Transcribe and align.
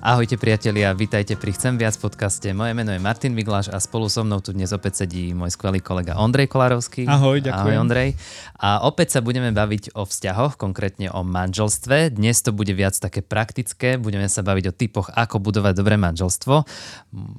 Ahojte 0.00 0.40
priatelia, 0.40 0.96
vítajte 0.96 1.36
pri 1.36 1.52
Chcem 1.52 1.76
viac 1.76 1.92
podcaste. 2.00 2.48
Moje 2.56 2.72
meno 2.72 2.88
je 2.88 2.96
Martin 2.96 3.36
Migláš 3.36 3.68
a 3.68 3.76
spolu 3.76 4.08
so 4.08 4.24
mnou 4.24 4.40
tu 4.40 4.56
dnes 4.56 4.72
opäť 4.72 5.04
sedí 5.04 5.36
môj 5.36 5.52
skvelý 5.52 5.84
kolega 5.84 6.16
Ondrej 6.16 6.48
Kolárovský. 6.48 7.04
Ahoj, 7.04 7.44
ďakujem. 7.44 7.52
Ahoj 7.52 7.84
Ondrej. 7.84 8.16
A 8.56 8.80
opäť 8.88 9.12
sa 9.12 9.20
budeme 9.20 9.52
baviť 9.52 9.92
o 9.92 10.08
vzťahoch, 10.08 10.56
konkrétne 10.56 11.12
o 11.12 11.20
manželstve. 11.20 12.16
Dnes 12.16 12.40
to 12.40 12.56
bude 12.56 12.72
viac 12.72 12.96
také 12.96 13.20
praktické, 13.20 14.00
budeme 14.00 14.24
sa 14.32 14.40
baviť 14.40 14.72
o 14.72 14.76
typoch, 14.76 15.12
ako 15.12 15.36
budovať 15.36 15.76
dobré 15.76 16.00
manželstvo. 16.00 16.64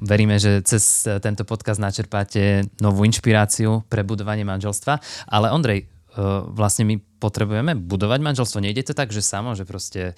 Veríme, 0.05 0.38
že 0.38 0.62
cez 0.62 1.09
tento 1.18 1.41
podcast 1.50 1.82
načerpáte 1.82 2.70
novú 2.78 3.09
inšpiráciu 3.09 3.89
pre 3.89 4.05
budovanie 4.05 4.46
manželstva. 4.46 5.02
Ale 5.34 5.50
Ondrej, 5.50 5.89
e, 6.14 6.23
vlastne 6.54 6.86
my 6.86 7.02
potrebujeme 7.21 7.73
budovať 7.78 8.21
manželstvo. 8.21 8.62
Nejde 8.62 8.86
to 8.86 8.93
tak, 8.93 9.09
že 9.09 9.25
samo, 9.25 9.53
že 9.53 9.66
proste 9.66 10.17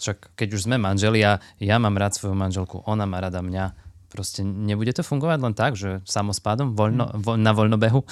však 0.00 0.34
keď 0.34 0.48
už 0.56 0.64
sme 0.66 0.80
manželia, 0.80 1.38
ja 1.60 1.76
mám 1.76 1.94
rád 2.00 2.16
svoju 2.16 2.32
manželku, 2.32 2.80
ona 2.88 3.04
má 3.04 3.20
rada 3.20 3.44
mňa. 3.44 3.92
Proste 4.10 4.42
nebude 4.42 4.90
to 4.90 5.06
fungovať 5.06 5.38
len 5.38 5.54
tak, 5.54 5.78
že 5.78 6.02
samospádom 6.02 6.74
voľno, 6.74 7.14
vo, 7.14 7.38
na 7.38 7.54
voľnobehu? 7.54 8.02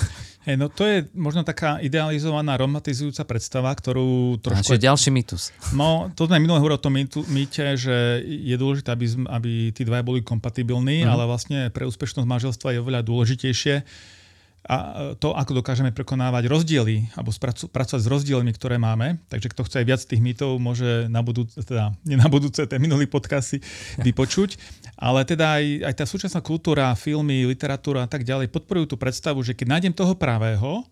Hey, 0.46 0.54
no 0.54 0.70
to 0.70 0.86
je 0.86 1.10
možno 1.10 1.42
taká 1.42 1.82
idealizovaná, 1.82 2.54
romantizujúca 2.54 3.26
predstava, 3.26 3.74
ktorú 3.74 4.38
trošku... 4.38 4.70
A 4.70 4.78
je 4.78 4.86
ďalší 4.86 5.10
mýtus. 5.10 5.50
No, 5.74 6.06
to 6.14 6.30
sme 6.30 6.38
minulé 6.38 6.62
hovorili 6.62 6.78
o 6.78 6.86
tom 6.86 6.94
mýte, 7.26 7.74
že 7.74 8.22
je 8.22 8.54
dôležité, 8.54 8.94
aby, 8.94 9.10
aby 9.26 9.50
tí 9.74 9.82
dvaja 9.82 10.06
boli 10.06 10.22
kompatibilní, 10.22 11.02
mm. 11.02 11.10
ale 11.10 11.26
vlastne 11.26 11.66
pre 11.74 11.82
úspešnosť 11.82 12.30
manželstva 12.30 12.78
je 12.78 12.78
oveľa 12.78 13.02
dôležitejšie 13.02 13.74
a 14.68 14.76
to, 15.16 15.32
ako 15.32 15.64
dokážeme 15.64 15.96
prekonávať 15.96 16.44
rozdiely 16.44 17.08
alebo 17.16 17.32
spracu, 17.32 17.72
pracovať 17.72 18.04
s 18.04 18.12
rozdielmi, 18.12 18.52
ktoré 18.52 18.76
máme. 18.76 19.16
Takže 19.32 19.48
kto 19.48 19.64
chce 19.64 19.76
aj 19.80 19.86
viac 19.88 20.00
tých 20.04 20.20
mýtov, 20.20 20.60
môže 20.60 21.08
na 21.08 21.24
budúce, 21.24 21.56
teda 21.64 21.96
nie 22.04 22.20
na 22.20 22.28
budúce, 22.28 22.60
ten 22.68 22.76
minulý 22.76 23.08
podcast 23.08 23.56
si 23.56 23.58
vypočuť. 24.04 24.60
Ale 25.00 25.24
teda 25.24 25.56
aj, 25.56 25.88
aj 25.88 25.94
tá 25.96 26.04
súčasná 26.04 26.44
kultúra, 26.44 26.92
filmy, 27.00 27.48
literatúra 27.48 28.04
a 28.04 28.10
tak 28.12 28.28
ďalej 28.28 28.52
podporujú 28.52 28.92
tú 28.92 28.96
predstavu, 29.00 29.40
že 29.40 29.56
keď 29.56 29.80
nájdem 29.80 29.96
toho 29.96 30.12
pravého, 30.12 30.84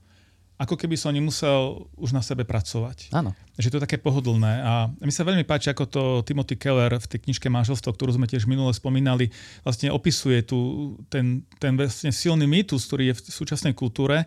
ako 0.56 0.80
keby 0.80 0.96
som 0.96 1.12
nemusel 1.12 1.84
už 2.00 2.16
na 2.16 2.24
sebe 2.24 2.48
pracovať. 2.48 3.12
Áno. 3.12 3.36
Že 3.60 3.68
to 3.68 3.76
je 3.76 3.84
také 3.84 3.98
pohodlné. 4.00 4.64
A 4.64 4.72
mi 5.04 5.12
sa 5.12 5.24
veľmi 5.24 5.44
páči, 5.44 5.68
ako 5.68 5.84
to 5.84 6.02
Timothy 6.24 6.56
Keller 6.56 6.96
v 6.96 7.06
tej 7.08 7.28
knižke 7.28 7.52
Manželstvo, 7.52 7.92
ktorú 7.92 8.16
sme 8.16 8.24
tiež 8.24 8.48
minule 8.48 8.72
spomínali, 8.72 9.28
vlastne 9.60 9.92
opisuje 9.92 10.40
tu 10.40 10.92
ten, 11.12 11.44
ten 11.60 11.76
vlastne 11.76 12.08
silný 12.08 12.48
mýtus, 12.48 12.88
ktorý 12.88 13.12
je 13.12 13.14
v 13.20 13.20
súčasnej 13.36 13.76
kultúre, 13.76 14.24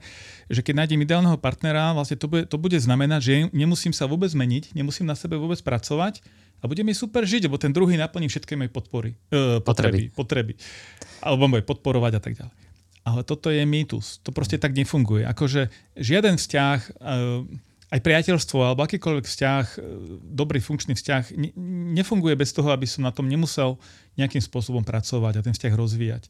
že 0.53 0.61
keď 0.61 0.85
nájdem 0.85 1.01
ideálneho 1.01 1.37
partnera, 1.41 1.97
vlastne 1.97 2.17
to 2.17 2.29
bude, 2.29 2.45
to 2.45 2.61
bude 2.61 2.77
znamenať, 2.77 3.21
že 3.25 3.33
nemusím 3.49 3.93
sa 3.93 4.05
vôbec 4.05 4.29
zmeniť, 4.29 4.77
nemusím 4.77 5.09
na 5.09 5.17
sebe 5.17 5.33
vôbec 5.33 5.57
pracovať 5.65 6.21
a 6.61 6.67
bude 6.69 6.83
mi 6.85 6.93
super 6.93 7.25
žiť, 7.25 7.49
lebo 7.49 7.57
ten 7.57 7.73
druhý 7.73 7.97
naplní 7.97 8.29
všetky 8.29 8.53
moje 8.53 8.69
podpory, 8.69 9.15
uh, 9.33 9.63
potreby, 9.63 10.11
potreby. 10.13 10.53
Alebo 11.25 11.49
bude 11.49 11.65
podporovať 11.65 12.13
a 12.19 12.21
tak 12.21 12.33
ďalej. 12.37 12.68
Ale 13.07 13.23
toto 13.23 13.49
je 13.49 13.63
mýtus. 13.63 14.19
To 14.27 14.35
proste 14.35 14.59
tak 14.59 14.75
nefunguje. 14.75 15.23
Akože 15.25 15.71
žiaden 15.95 16.35
vzťah, 16.35 16.79
eh, 16.99 17.67
aj 17.89 17.99
priateľstvo 18.05 18.59
alebo 18.61 18.85
akýkoľvek 18.85 19.25
vzťah, 19.25 19.65
eh, 19.75 19.81
dobrý 20.21 20.59
funkčný 20.61 20.93
vzťah, 20.93 21.23
nefunguje 21.95 22.35
bez 22.37 22.53
toho, 22.53 22.69
aby 22.69 22.85
som 22.85 23.07
na 23.07 23.15
tom 23.15 23.25
nemusel 23.25 23.79
nejakým 24.19 24.43
spôsobom 24.43 24.83
pracovať 24.83 25.33
a 25.39 25.45
ten 25.45 25.55
vzťah 25.55 25.73
rozvíjať. 25.73 26.23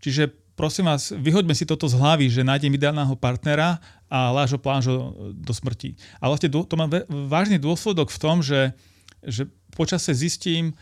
Čiže 0.00 0.32
prosím 0.56 0.92
vás, 0.92 1.08
vyhoďme 1.12 1.56
si 1.56 1.64
toto 1.64 1.88
z 1.88 1.96
hlavy, 1.96 2.28
že 2.28 2.44
nájdem 2.44 2.76
ideálneho 2.76 3.16
partnera 3.16 3.80
a 4.12 4.28
lážo 4.28 4.60
plážo 4.60 5.16
do 5.32 5.56
smrti. 5.56 5.96
A 6.20 6.28
vlastne 6.28 6.52
to 6.52 6.76
má 6.76 6.84
vážny 7.08 7.56
dôsledok 7.56 8.12
v 8.12 8.20
tom, 8.20 8.44
že, 8.44 8.76
že 9.24 9.48
počase 9.72 10.12
zistím, 10.12 10.76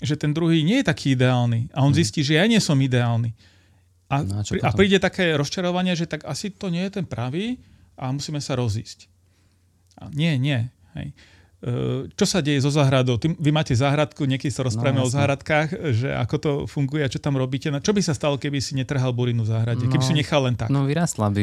že 0.00 0.16
ten 0.16 0.32
druhý 0.32 0.64
nie 0.64 0.80
je 0.80 0.88
taký 0.88 1.12
ideálny. 1.12 1.68
A 1.76 1.84
on 1.84 1.92
mhm. 1.92 2.00
zistí, 2.00 2.24
že 2.24 2.40
ja 2.40 2.48
nie 2.48 2.60
som 2.60 2.80
ideálny. 2.80 3.36
A, 4.06 4.22
no, 4.22 4.38
a, 4.38 4.42
a 4.42 4.70
príde 4.70 5.02
také 5.02 5.34
rozčarovanie, 5.34 5.98
že 5.98 6.06
tak 6.06 6.22
asi 6.26 6.54
to 6.54 6.70
nie 6.70 6.86
je 6.86 7.02
ten 7.02 7.06
pravý 7.06 7.58
a 7.98 8.14
musíme 8.14 8.38
sa 8.38 8.54
rozísť. 8.54 9.10
A 9.98 10.12
nie, 10.12 10.38
nie. 10.38 10.70
Hej. 10.94 11.10
E, 11.66 12.06
čo 12.14 12.24
sa 12.30 12.38
deje 12.38 12.62
so 12.62 12.70
záhradou? 12.70 13.18
Ty, 13.18 13.34
vy 13.34 13.50
máte 13.50 13.74
záhradku, 13.74 14.22
niekedy 14.22 14.54
sa 14.54 14.62
rozprávame 14.62 15.02
no, 15.02 15.10
o 15.10 15.10
záhradkách, 15.10 15.90
že 15.98 16.14
ako 16.14 16.36
to 16.38 16.50
funguje 16.70 17.02
a 17.02 17.10
čo 17.10 17.18
tam 17.18 17.34
robíte. 17.34 17.74
No, 17.74 17.82
čo 17.82 17.90
by 17.90 17.98
sa 18.06 18.14
stalo, 18.14 18.38
keby 18.38 18.62
si 18.62 18.78
netrhal 18.78 19.10
burinu 19.10 19.42
v 19.42 19.50
záhrade? 19.50 19.82
No, 19.82 19.90
keby 19.90 20.04
si 20.06 20.14
nechal 20.14 20.46
len 20.46 20.54
tak? 20.54 20.70
No 20.70 20.86
vyrastla 20.86 21.26
by, 21.26 21.42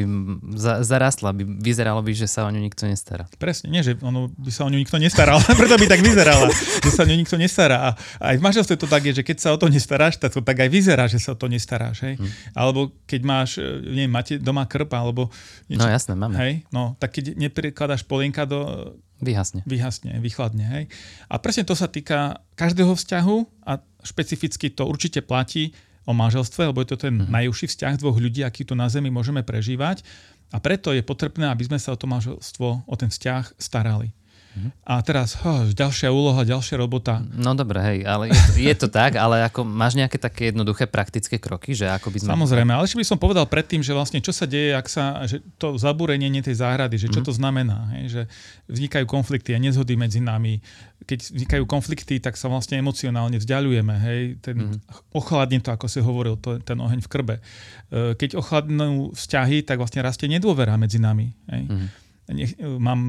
za, 0.56 0.80
zarastla 0.80 1.36
by, 1.36 1.44
vyzeralo 1.60 2.00
by, 2.00 2.16
že 2.16 2.32
sa 2.32 2.48
o 2.48 2.50
ňu 2.56 2.64
nikto 2.64 2.88
nestará. 2.88 3.28
Presne, 3.36 3.68
nie, 3.68 3.84
že 3.84 4.00
ono 4.00 4.32
by 4.32 4.48
sa 4.48 4.64
o 4.64 4.72
ňu 4.72 4.80
nikto 4.80 4.96
nestaral, 4.96 5.44
preto 5.60 5.76
by 5.76 5.92
tak 5.92 6.00
vyzerala, 6.00 6.48
že 6.56 6.90
sa 6.96 7.04
o 7.04 7.10
ňu 7.12 7.20
nikto 7.20 7.36
nestará. 7.36 7.92
A 7.92 8.32
aj 8.32 8.40
v 8.40 8.44
manželstve 8.48 8.80
to 8.80 8.88
tak 8.88 9.04
je, 9.04 9.20
že 9.20 9.24
keď 9.28 9.38
sa 9.44 9.52
o 9.52 9.60
to 9.60 9.68
nestaráš, 9.68 10.16
tak 10.16 10.32
to 10.32 10.40
tak 10.40 10.56
aj 10.56 10.72
vyzerá, 10.72 11.12
že 11.12 11.20
sa 11.20 11.36
o 11.36 11.38
to 11.38 11.52
nestaráš. 11.52 12.00
Hej? 12.08 12.16
Hm. 12.16 12.32
Alebo 12.56 12.96
keď 13.04 13.22
máš, 13.28 13.60
e, 13.60 13.68
neviem, 13.84 14.14
máte 14.16 14.40
doma 14.40 14.64
krp, 14.64 14.88
alebo 14.96 15.28
niečo, 15.68 15.84
No 15.84 15.92
jasné, 15.92 16.16
máme. 16.16 16.40
Hej? 16.40 16.54
No, 16.72 16.96
tak 16.96 17.20
keď 17.20 17.36
neprikladáš 17.36 18.08
polienka 18.08 18.48
do 18.48 18.96
Vyhasne. 19.24 19.64
Vyhasne, 19.66 20.20
vychladne. 20.20 20.66
Hej. 20.68 20.84
A 21.32 21.40
presne 21.40 21.64
to 21.64 21.74
sa 21.74 21.88
týka 21.88 22.44
každého 22.60 22.94
vzťahu 22.94 23.66
a 23.66 23.80
špecificky 24.04 24.70
to 24.70 24.84
určite 24.86 25.24
platí 25.24 25.72
o 26.04 26.12
manželstve, 26.12 26.70
lebo 26.70 26.84
je 26.84 26.94
to 26.94 27.08
ten 27.08 27.16
mm-hmm. 27.16 27.32
najúžší 27.32 27.72
vzťah 27.72 27.94
dvoch 27.98 28.20
ľudí, 28.20 28.44
aký 28.44 28.68
tu 28.68 28.76
na 28.76 28.92
Zemi 28.92 29.08
môžeme 29.08 29.40
prežívať. 29.42 30.04
A 30.54 30.60
preto 30.60 30.94
je 30.94 31.02
potrebné, 31.02 31.50
aby 31.50 31.66
sme 31.66 31.80
sa 31.82 31.96
o 31.96 31.98
to 31.98 32.06
manželstvo, 32.06 32.86
o 32.86 32.96
ten 33.00 33.10
vzťah 33.10 33.58
starali. 33.58 34.14
A 34.86 35.02
teraz 35.02 35.34
oh, 35.42 35.66
ďalšia 35.66 36.14
úloha, 36.14 36.46
ďalšia 36.46 36.78
robota. 36.78 37.26
No 37.34 37.58
dobre, 37.58 37.82
hej, 37.82 38.00
ale 38.06 38.30
je 38.30 38.38
to, 38.38 38.52
je 38.70 38.76
to 38.86 38.88
tak, 38.88 39.18
ale 39.18 39.42
ako 39.50 39.66
máš 39.66 39.98
nejaké 39.98 40.22
také 40.22 40.54
jednoduché 40.54 40.86
praktické 40.86 41.42
kroky, 41.42 41.74
že 41.74 41.90
ako 41.90 42.14
by 42.14 42.18
sme... 42.22 42.30
Samozrejme, 42.38 42.70
ale 42.70 42.86
ešte 42.86 43.02
by 43.02 43.08
som 43.08 43.18
povedal 43.18 43.50
predtým, 43.50 43.82
že 43.82 43.98
vlastne 43.98 44.22
čo 44.22 44.30
sa 44.30 44.46
deje, 44.46 44.78
ak 44.78 44.86
sa, 44.86 45.26
že 45.26 45.42
to 45.58 45.74
zabúrenie 45.82 46.30
tej 46.46 46.62
záhrady, 46.62 47.02
že 47.02 47.10
čo 47.10 47.26
mm-hmm. 47.26 47.30
to 47.30 47.34
znamená, 47.34 47.78
hej, 47.98 48.06
že 48.10 48.22
vznikajú 48.70 49.06
konflikty 49.10 49.58
a 49.58 49.60
nezhody 49.60 49.98
medzi 49.98 50.22
nami. 50.22 50.62
Keď 51.04 51.20
vznikajú 51.34 51.64
konflikty, 51.66 52.22
tak 52.22 52.38
sa 52.38 52.48
vlastne 52.48 52.80
emocionálne 52.80 53.42
vzdialujeme, 53.42 53.96
hej, 54.06 54.22
ten, 54.40 54.56
mm-hmm. 54.56 55.18
ochladne 55.18 55.60
to, 55.66 55.74
ako 55.74 55.90
si 55.90 56.00
hovoril, 56.00 56.38
to, 56.38 56.62
ten 56.62 56.78
oheň 56.78 57.02
v 57.02 57.10
krbe. 57.10 57.36
E, 57.38 58.14
keď 58.16 58.38
ochladnú 58.38 59.12
vzťahy, 59.18 59.66
tak 59.66 59.82
vlastne 59.82 60.06
rastie 60.06 60.30
nedôvera 60.30 60.78
medzi 60.78 61.02
nami. 61.02 61.34
Hej. 61.50 61.64
Mm-hmm 61.66 62.03
nech, 62.32 62.56
mám 62.60 63.02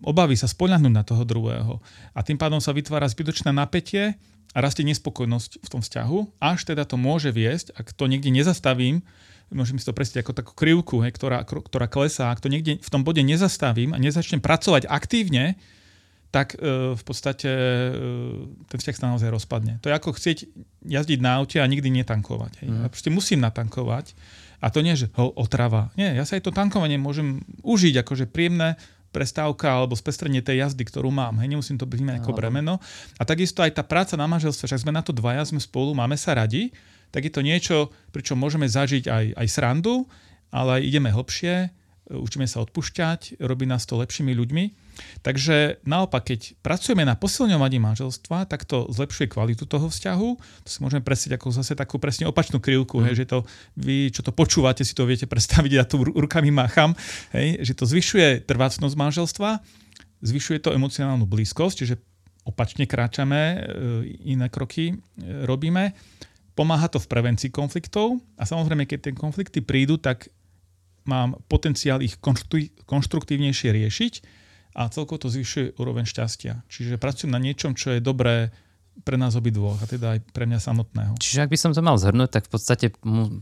obavy 0.00 0.38
sa 0.40 0.48
spoľahnúť 0.48 0.94
na 0.94 1.04
toho 1.04 1.26
druhého. 1.28 1.84
A 2.16 2.24
tým 2.24 2.40
pádom 2.40 2.62
sa 2.62 2.72
vytvára 2.72 3.04
zbytočné 3.04 3.52
napätie 3.52 4.16
a 4.54 4.58
rastie 4.62 4.86
nespokojnosť 4.86 5.60
v 5.60 5.68
tom 5.68 5.80
vzťahu, 5.82 6.40
až 6.40 6.64
teda 6.64 6.86
to 6.88 6.96
môže 6.96 7.28
viesť, 7.34 7.74
ak 7.76 7.92
to 7.92 8.08
niekde 8.08 8.30
nezastavím, 8.30 9.02
môžem 9.52 9.76
si 9.76 9.84
to 9.84 9.92
predstaviť 9.92 10.24
ako 10.24 10.34
takú 10.34 10.52
krivku, 10.56 10.96
hej, 11.04 11.12
ktorá, 11.12 11.44
ktorá 11.44 11.86
klesá, 11.86 12.32
ak 12.32 12.40
to 12.40 12.48
niekde 12.48 12.80
v 12.80 12.90
tom 12.90 13.04
bode 13.04 13.20
nezastavím 13.20 13.92
a 13.92 13.98
nezačnem 14.00 14.40
pracovať 14.40 14.88
aktívne, 14.88 15.60
tak 16.34 16.58
e, 16.58 16.98
v 16.98 17.02
podstate 17.06 17.46
e, 17.46 17.94
ten 18.66 18.78
vzťah 18.82 18.96
sa 18.98 19.06
naozaj 19.14 19.30
rozpadne. 19.30 19.78
To 19.86 19.86
je 19.86 19.94
ako 19.94 20.18
chcieť 20.18 20.50
jazdiť 20.82 21.18
na 21.22 21.38
aute 21.38 21.62
a 21.62 21.66
nikdy 21.70 21.94
netankovať. 22.02 22.66
Hej. 22.66 22.68
Mm. 22.74 22.82
Ja 22.82 22.88
proste 22.90 23.10
musím 23.14 23.38
natankovať 23.46 24.18
a 24.64 24.72
to 24.72 24.80
nie, 24.80 24.96
že 24.96 25.12
ho 25.20 25.28
otrava. 25.36 25.92
Nie, 25.92 26.16
ja 26.16 26.24
sa 26.24 26.40
aj 26.40 26.48
to 26.48 26.56
tankovanie 26.56 26.96
môžem 26.96 27.44
užiť, 27.60 28.00
akože 28.00 28.24
príjemné 28.32 28.80
prestávka 29.12 29.68
alebo 29.68 29.92
spestrenie 29.92 30.40
tej 30.40 30.64
jazdy, 30.64 30.88
ktorú 30.88 31.12
mám. 31.12 31.36
Hej, 31.38 31.52
nemusím 31.52 31.76
to 31.76 31.84
byť 31.84 32.24
ako 32.24 32.32
bremeno. 32.32 32.80
A 33.20 33.22
takisto 33.28 33.60
aj 33.60 33.76
tá 33.76 33.84
práca 33.84 34.16
na 34.16 34.24
manželstve, 34.24 34.64
však 34.64 34.88
sme 34.88 34.96
na 34.96 35.04
to 35.04 35.12
dvaja, 35.12 35.44
sme 35.44 35.60
spolu, 35.60 35.92
máme 35.92 36.16
sa 36.16 36.34
radi, 36.34 36.72
tak 37.12 37.28
je 37.28 37.32
to 37.32 37.44
niečo, 37.44 37.94
pričom 38.10 38.40
môžeme 38.40 38.66
zažiť 38.66 39.06
aj, 39.06 39.24
aj 39.38 39.46
srandu, 39.52 40.08
ale 40.48 40.80
aj 40.80 40.82
ideme 40.82 41.12
hlbšie, 41.14 41.70
učíme 42.12 42.44
sa 42.44 42.60
odpušťať, 42.60 43.40
robí 43.40 43.64
nás 43.64 43.88
to 43.88 43.96
lepšími 43.96 44.36
ľuďmi. 44.36 44.64
Takže 45.24 45.82
naopak, 45.88 46.30
keď 46.30 46.54
pracujeme 46.60 47.02
na 47.02 47.16
posilňovaní 47.16 47.80
manželstva, 47.80 48.44
tak 48.46 48.68
to 48.68 48.86
zlepšuje 48.92 49.32
kvalitu 49.32 49.64
toho 49.64 49.88
vzťahu. 49.88 50.28
To 50.38 50.68
si 50.68 50.78
môžeme 50.84 51.00
presieť 51.00 51.40
ako 51.40 51.50
zase 51.50 51.72
takú 51.74 51.96
presne 51.96 52.28
opačnú 52.28 52.60
krivku, 52.60 53.00
mm. 53.00 53.04
hej, 53.08 53.14
že 53.24 53.26
to 53.26 53.38
vy, 53.80 54.12
čo 54.12 54.20
to 54.20 54.30
počúvate, 54.30 54.84
si 54.84 54.92
to 54.92 55.08
viete 55.08 55.24
predstaviť, 55.24 55.72
ja 55.72 55.84
tu 55.88 56.04
rukami 56.04 56.52
mácham, 56.52 56.92
hej, 57.32 57.64
že 57.64 57.72
to 57.72 57.88
zvyšuje 57.88 58.44
trvácnosť 58.44 58.94
manželstva, 58.94 59.50
zvyšuje 60.20 60.60
to 60.60 60.76
emocionálnu 60.76 61.24
blízkosť, 61.24 61.76
čiže 61.82 61.96
opačne 62.44 62.84
kráčame, 62.84 63.40
e, 63.40 63.56
iné 64.28 64.52
kroky 64.52 64.92
e, 64.92 64.94
robíme. 65.48 65.96
Pomáha 66.54 66.86
to 66.86 67.02
v 67.02 67.10
prevencii 67.10 67.50
konfliktov 67.50 68.20
a 68.38 68.46
samozrejme, 68.46 68.86
keď 68.86 69.10
tie 69.10 69.12
konflikty 69.16 69.58
prídu, 69.58 69.98
tak 69.98 70.30
mám 71.04 71.40
potenciál 71.48 72.00
ich 72.00 72.20
konštruktívnejšie 72.86 73.70
riešiť 73.72 74.14
a 74.74 74.90
celkovo 74.90 75.24
to 75.24 75.28
zvyšuje 75.30 75.78
úroveň 75.78 76.04
šťastia. 76.04 76.66
Čiže 76.66 76.98
pracujem 76.98 77.30
na 77.30 77.40
niečom, 77.40 77.78
čo 77.78 77.94
je 77.94 78.00
dobré 78.02 78.50
pre 79.02 79.18
nás 79.18 79.34
obidvoch 79.34 79.82
a 79.82 79.90
teda 79.90 80.14
aj 80.14 80.20
pre 80.30 80.46
mňa 80.46 80.62
samotného. 80.62 81.18
Čiže 81.18 81.42
ak 81.42 81.50
by 81.50 81.58
som 81.58 81.74
to 81.74 81.82
mal 81.82 81.98
zhrnúť, 81.98 82.30
tak 82.30 82.46
v 82.46 82.50
podstate 82.54 82.86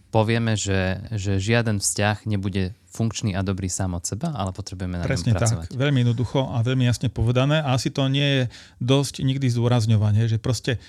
povieme, 0.08 0.56
že, 0.56 1.04
že 1.12 1.36
žiaden 1.36 1.76
vzťah 1.76 2.24
nebude 2.24 2.72
funkčný 2.88 3.36
a 3.36 3.44
dobrý 3.44 3.68
sám 3.68 3.92
od 3.92 4.04
seba, 4.08 4.32
ale 4.32 4.56
potrebujeme 4.56 4.96
na 4.96 5.04
Presne 5.04 5.36
pracovať. 5.36 5.68
tak, 5.68 5.76
veľmi 5.76 6.08
jednoducho 6.08 6.56
a 6.56 6.64
veľmi 6.64 6.88
jasne 6.88 7.12
povedané 7.12 7.60
a 7.60 7.76
asi 7.76 7.92
to 7.92 8.08
nie 8.08 8.24
je 8.24 8.42
dosť 8.80 9.20
nikdy 9.20 9.52
zdôrazňovanie, 9.52 10.24
že 10.24 10.40
proste 10.40 10.80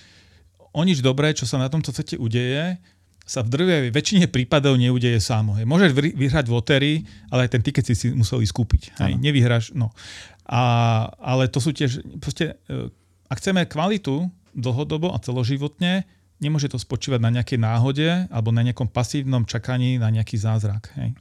o 0.71 0.81
nič 0.87 1.03
dobré, 1.03 1.35
čo 1.35 1.43
sa 1.43 1.59
na 1.59 1.67
tomto 1.67 1.91
svete 1.91 2.15
udeje, 2.15 2.79
sa 3.23 3.39
v 3.39 3.55
drvej 3.55 3.95
väčšine 3.95 4.27
prípadov 4.27 4.75
neudeje 4.75 5.19
samo. 5.23 5.55
Hej. 5.55 5.63
Môžeš 5.63 5.95
vyhrať 5.95 6.45
v 6.51 6.55
lotérii, 6.55 6.97
ale 7.31 7.47
aj 7.47 7.55
ten 7.55 7.63
tiket 7.63 7.87
si 7.87 7.95
si 7.95 8.07
museli 8.11 8.43
skúpiť. 8.43 8.99
Hej. 8.99 9.15
Nevyhráš, 9.15 9.71
no. 9.71 9.95
A, 10.43 11.07
ale 11.23 11.47
to 11.47 11.63
sú 11.63 11.71
tiež, 11.71 12.03
proste, 12.19 12.59
e, 12.67 12.91
ak 13.31 13.39
chceme 13.39 13.63
kvalitu 13.63 14.27
dlhodobo 14.51 15.15
a 15.15 15.23
celoživotne, 15.23 16.03
nemôže 16.43 16.67
to 16.67 16.75
spočívať 16.75 17.23
na 17.23 17.31
nejakej 17.31 17.63
náhode 17.63 18.27
alebo 18.27 18.51
na 18.51 18.59
nejakom 18.67 18.91
pasívnom 18.91 19.47
čakaní 19.47 19.95
na 19.95 20.11
nejaký 20.11 20.35
zázrak. 20.35 20.91
Hej. 20.99 21.15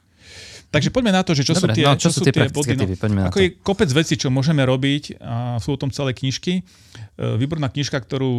Takže 0.73 0.89
poďme 0.89 1.13
na 1.13 1.21
to, 1.21 1.37
že 1.37 1.45
čo 1.45 1.53
Dobre, 1.53 1.77
sú 1.77 1.77
tie, 1.77 1.85
no, 1.85 1.93
čo, 2.01 2.09
čo 2.09 2.11
sú 2.17 2.21
tie, 2.25 2.33
tie 2.33 2.49
body. 2.49 2.73
No, 3.13 3.29
ako 3.29 3.39
je 3.45 3.49
kopec 3.61 3.93
vecí, 3.93 4.17
čo 4.17 4.33
môžeme 4.33 4.65
robiť 4.65 5.21
a 5.21 5.61
sú 5.61 5.77
o 5.77 5.79
tom 5.79 5.93
celé 5.93 6.17
knižky. 6.17 6.65
E, 6.65 7.37
Výborná 7.37 7.69
knižka, 7.69 8.01
ktorú 8.01 8.33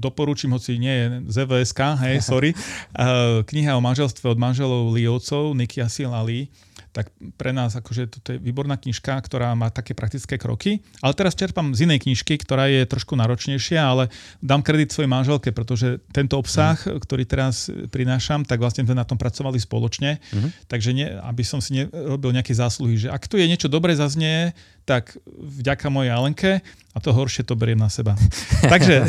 doporučím, 0.00 0.56
hoci 0.56 0.80
nie 0.80 0.94
je 0.96 1.06
z 1.28 1.36
EVSK, 1.44 1.80
hej, 2.08 2.16
sorry. 2.32 2.56
E, 2.56 3.44
Kniha 3.44 3.76
o 3.76 3.84
manželstve 3.84 4.32
od 4.32 4.40
manželov 4.40 4.96
Liovcov, 4.96 5.52
Niky 5.52 5.84
Asil 5.84 6.08
a 6.08 6.24
Lee 6.24 6.48
tak 6.94 7.10
pre 7.34 7.50
nás 7.50 7.74
akože 7.74 8.06
toto 8.06 8.28
je 8.30 8.38
výborná 8.38 8.78
knižka, 8.78 9.18
ktorá 9.18 9.50
má 9.58 9.66
také 9.74 9.98
praktické 9.98 10.38
kroky. 10.38 10.78
Ale 11.02 11.10
teraz 11.18 11.34
čerpám 11.34 11.74
z 11.74 11.90
inej 11.90 12.06
knižky, 12.06 12.38
ktorá 12.38 12.70
je 12.70 12.86
trošku 12.86 13.18
náročnejšia, 13.18 13.82
ale 13.82 14.14
dám 14.38 14.62
kredit 14.62 14.94
svojej 14.94 15.10
manželke, 15.10 15.50
pretože 15.50 15.98
tento 16.14 16.38
obsah, 16.38 16.78
mm. 16.78 17.02
ktorý 17.02 17.26
teraz 17.26 17.66
prinášam, 17.90 18.46
tak 18.46 18.62
vlastne 18.62 18.86
sme 18.86 18.94
na 18.94 19.02
tom 19.02 19.18
pracovali 19.18 19.58
spoločne. 19.58 20.22
Mm. 20.30 20.48
Takže 20.70 20.90
nie, 20.94 21.10
aby 21.10 21.42
som 21.42 21.58
si 21.58 21.82
nerobil 21.82 22.30
nejaké 22.30 22.54
zásluhy, 22.54 22.94
že 22.94 23.08
ak 23.10 23.26
tu 23.26 23.42
je 23.42 23.50
niečo 23.50 23.66
dobré 23.66 23.98
zaznie, 23.98 24.54
tak 24.84 25.16
vďaka 25.26 25.88
mojej 25.88 26.12
Alenke 26.12 26.52
a 26.92 26.98
to 27.00 27.10
horšie 27.10 27.42
to 27.42 27.56
beriem 27.56 27.80
na 27.80 27.88
seba. 27.88 28.12
takže, 28.72 29.08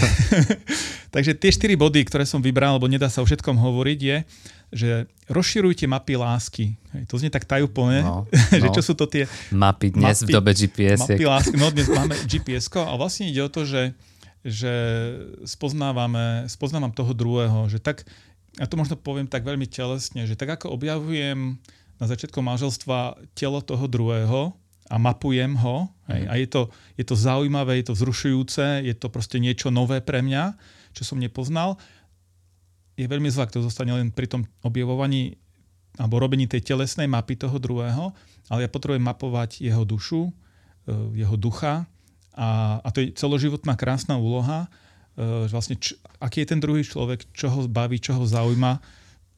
takže 1.16 1.31
tie 1.36 1.51
štyri 1.51 1.75
body, 1.75 2.07
ktoré 2.07 2.24
som 2.24 2.39
vybral, 2.39 2.80
lebo 2.80 2.88
nedá 2.88 3.12
sa 3.12 3.19
o 3.22 3.27
všetkom 3.27 3.60
hovoriť, 3.60 4.00
je, 4.00 4.18
že 4.72 4.89
rozširujte 5.27 5.86
mapy 5.86 6.16
lásky. 6.16 6.66
Hej, 6.95 7.04
to 7.12 7.19
znie 7.19 7.30
tak 7.30 7.44
tajúplne, 7.44 8.01
no, 8.01 8.24
že 8.63 8.68
no. 8.72 8.74
čo 8.74 8.81
sú 8.81 8.95
to 8.95 9.06
tie 9.06 9.27
mapy 9.51 9.92
dnes 9.94 10.24
mapy, 10.24 10.31
v 10.31 10.36
dobe 10.36 10.51
GPS. 10.56 11.00
Mapy 11.06 11.25
lásky, 11.27 11.56
no 11.60 11.68
dnes 11.69 11.92
máme 11.92 12.16
gps 12.25 12.71
a 12.80 12.95
vlastne 12.95 13.28
ide 13.28 13.44
o 13.44 13.51
to, 13.51 13.68
že, 13.68 13.92
že 14.42 14.74
spoznávame, 15.44 16.48
spoznávam 16.48 16.95
toho 16.95 17.12
druhého, 17.12 17.68
že 17.68 17.83
tak, 17.83 18.07
ja 18.56 18.66
to 18.66 18.80
možno 18.80 18.95
poviem 18.95 19.28
tak 19.28 19.44
veľmi 19.44 19.68
telesne, 19.68 20.24
že 20.24 20.39
tak 20.39 20.56
ako 20.56 20.71
objavujem 20.71 21.60
na 22.00 22.06
začiatku 22.07 22.39
manželstva 22.39 23.19
telo 23.36 23.60
toho 23.60 23.88
druhého 23.88 24.56
a 24.85 24.95
mapujem 25.01 25.57
ho, 25.57 25.89
hej, 26.13 26.23
mm. 26.25 26.29
a 26.29 26.33
je 26.37 26.47
to, 26.47 26.61
je 26.93 27.05
to 27.05 27.15
zaujímavé, 27.17 27.81
je 27.81 27.89
to 27.89 27.97
vzrušujúce, 27.97 28.85
je 28.85 28.93
to 28.93 29.07
proste 29.09 29.41
niečo 29.41 29.73
nové 29.73 29.97
pre 29.97 30.21
mňa, 30.21 30.53
čo 30.93 31.01
som 31.01 31.17
nepoznal, 31.17 31.81
je 32.95 33.05
veľmi 33.09 33.27
zlá, 33.27 33.49
to 33.49 33.65
zostane 33.65 33.91
len 33.91 34.13
pri 34.13 34.29
tom 34.29 34.41
objavovaní 34.63 35.35
alebo 35.95 36.19
robení 36.19 36.47
tej 36.47 36.63
telesnej 36.63 37.07
mapy 37.07 37.39
toho 37.39 37.55
druhého, 37.55 38.11
ale 38.51 38.67
ja 38.67 38.69
potrebujem 38.71 39.03
mapovať 39.03 39.63
jeho 39.63 39.83
dušu, 39.87 40.27
e, 40.27 40.93
jeho 41.23 41.35
ducha 41.39 41.87
a, 42.35 42.79
a 42.83 42.87
to 42.91 42.99
je 42.99 43.15
celoživotná 43.15 43.79
krásna 43.79 44.19
úloha, 44.19 44.67
e, 45.15 45.47
že 45.47 45.53
vlastne 45.55 45.75
č, 45.79 45.95
aký 46.19 46.43
je 46.43 46.51
ten 46.51 46.59
druhý 46.59 46.83
človek, 46.83 47.23
čo 47.31 47.47
ho 47.47 47.63
baví, 47.67 47.99
čo 47.99 48.15
ho 48.15 48.27
zaujíma, 48.27 48.83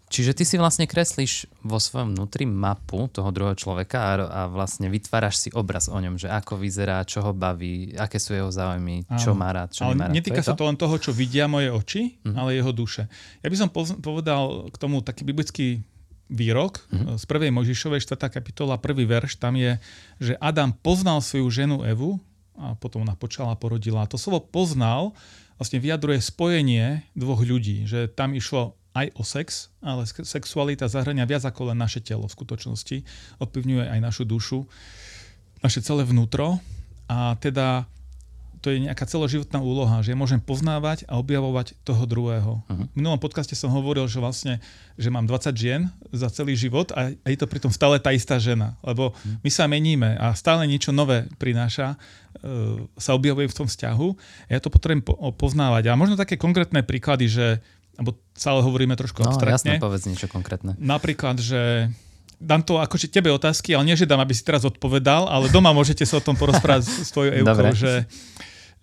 Čiže 0.07 0.31
ty 0.31 0.47
si 0.47 0.55
vlastne 0.55 0.87
kreslíš 0.87 1.51
vo 1.67 1.83
svojom 1.83 2.15
vnútri 2.15 2.47
mapu 2.47 3.11
toho 3.11 3.27
druhého 3.27 3.59
človeka 3.59 3.99
a, 3.99 4.11
a 4.23 4.41
vlastne 4.47 4.87
vytváraš 4.87 5.35
si 5.35 5.49
obraz 5.51 5.91
o 5.91 5.99
ňom, 5.99 6.15
že 6.15 6.31
ako 6.31 6.55
vyzerá, 6.55 7.03
čo 7.03 7.19
ho 7.19 7.35
baví, 7.35 7.91
aké 7.91 8.15
sú 8.15 8.31
jeho 8.31 8.47
záujmy, 8.47 9.03
Áno. 9.03 9.19
čo 9.19 9.35
má 9.35 9.51
rád, 9.51 9.75
čo 9.75 9.83
ale 9.83 9.99
nemá 9.99 10.07
rád. 10.07 10.15
netýka 10.15 10.39
to 10.39 10.47
sa 10.47 10.55
to? 10.55 10.63
to 10.63 10.67
len 10.71 10.77
toho, 10.79 10.95
čo 10.95 11.11
vidia 11.11 11.51
moje 11.51 11.67
oči, 11.67 12.01
uh-huh. 12.23 12.39
ale 12.39 12.55
jeho 12.55 12.71
duše. 12.71 13.11
Ja 13.43 13.51
by 13.51 13.57
som 13.59 13.69
povedal 13.99 14.71
k 14.71 14.75
tomu 14.79 15.03
taký 15.03 15.27
biblický 15.27 15.83
výrok 16.31 16.79
uh-huh. 16.87 17.19
z 17.19 17.23
prvej 17.27 17.51
Možišovej 17.51 18.07
4. 18.07 18.31
kapitola, 18.31 18.79
prvý 18.79 19.03
verš, 19.03 19.35
tam 19.43 19.59
je, 19.59 19.75
že 20.23 20.39
Adam 20.39 20.71
poznal 20.71 21.19
svoju 21.19 21.51
ženu 21.51 21.83
Evu 21.83 22.15
a 22.55 22.79
potom 22.79 23.03
ona 23.03 23.19
počala 23.19 23.53
a 23.53 23.59
porodila. 23.59 24.07
A 24.07 24.09
to 24.09 24.15
slovo 24.15 24.39
poznal 24.39 25.11
vlastne 25.59 25.83
vyjadruje 25.83 26.21
spojenie 26.21 27.03
dvoch 27.17 27.43
ľudí, 27.43 27.83
že 27.89 28.07
tam 28.07 28.33
išlo 28.33 28.77
aj 28.97 29.13
o 29.13 29.21
sex, 29.21 29.69
ale 29.85 30.09
sexualita 30.09 30.89
zahrania 30.89 31.29
viac 31.29 31.45
ako 31.45 31.69
len 31.69 31.77
naše 31.77 32.01
telo 32.01 32.25
v 32.25 32.33
skutočnosti. 32.33 32.97
Ovplyvňuje 33.37 33.85
aj 33.85 33.99
našu 34.01 34.25
dušu, 34.25 34.65
naše 35.61 35.85
celé 35.85 36.01
vnútro 36.01 36.57
a 37.05 37.37
teda 37.37 37.85
to 38.57 38.73
je 38.73 38.83
nejaká 38.83 39.05
celoživotná 39.05 39.61
úloha, 39.61 40.01
že 40.01 40.11
ja 40.11 40.17
môžem 40.17 40.41
poznávať 40.41 41.05
a 41.05 41.21
objavovať 41.21 41.77
toho 41.85 42.03
druhého. 42.09 42.59
Uh-huh. 42.59 42.85
V 42.89 42.95
minulom 42.97 43.21
podcaste 43.21 43.53
som 43.53 43.69
hovoril, 43.69 44.09
že 44.09 44.17
vlastne, 44.17 44.57
že 44.97 45.13
mám 45.13 45.29
20 45.29 45.53
žien 45.53 45.81
za 46.09 46.27
celý 46.33 46.57
život 46.57 46.89
a, 46.97 47.13
je 47.13 47.37
to 47.37 47.47
pritom 47.47 47.69
stále 47.69 48.01
tá 48.01 48.09
istá 48.11 48.41
žena, 48.41 48.73
lebo 48.81 49.13
uh-huh. 49.13 49.39
my 49.45 49.49
sa 49.53 49.69
meníme 49.69 50.17
a 50.17 50.33
stále 50.33 50.65
niečo 50.65 50.89
nové 50.89 51.29
prináša, 51.37 51.95
uh, 51.95 52.81
sa 52.97 53.13
objavuje 53.13 53.45
v 53.45 53.57
tom 53.57 53.67
vzťahu 53.69 54.07
a 54.49 54.49
ja 54.49 54.59
to 54.59 54.73
potrebujem 54.73 55.05
po, 55.05 55.13
poznávať. 55.37 55.93
A 55.93 55.99
možno 55.99 56.17
také 56.17 56.35
konkrétne 56.35 56.81
príklady, 56.81 57.29
že 57.29 57.47
alebo 57.97 58.13
stále 58.37 58.61
hovoríme 58.61 58.93
trošku 58.93 59.25
no, 59.25 59.33
abstraktne. 59.33 59.75
jasne, 59.75 59.81
povedz 59.81 60.05
niečo 60.05 60.29
konkrétne. 60.29 60.77
Napríklad, 60.77 61.41
že 61.41 61.89
dám 62.37 62.61
to 62.61 62.77
akože 62.77 63.09
tebe 63.09 63.33
otázky, 63.33 63.73
ale 63.73 63.89
nie, 63.89 63.97
že 63.97 64.05
dám, 64.05 64.21
aby 64.21 64.37
si 64.37 64.45
teraz 64.45 64.61
odpovedal, 64.61 65.25
ale 65.25 65.49
doma 65.49 65.73
môžete 65.73 66.05
sa 66.05 66.21
o 66.21 66.23
tom 66.23 66.37
porozprávať 66.37 66.85
s 66.85 67.09
tvojou 67.09 67.33
Eukou, 67.33 67.73
že, 67.73 68.05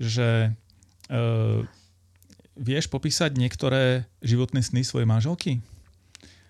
že 0.03 0.51
uh, 1.15 1.63
vieš 2.59 2.91
popísať 2.91 3.39
niektoré 3.39 4.11
životné 4.19 4.59
sny 4.67 4.83
svojej 4.83 5.07
manželky? 5.07 5.63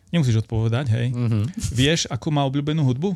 Nemusíš 0.09 0.49
odpovedať, 0.49 0.89
hej. 0.97 1.13
Mm-hmm. 1.13 1.45
Vieš, 1.75 2.01
akú 2.09 2.33
má 2.33 2.47
obľúbenú 2.49 2.81
hudbu? 2.81 3.13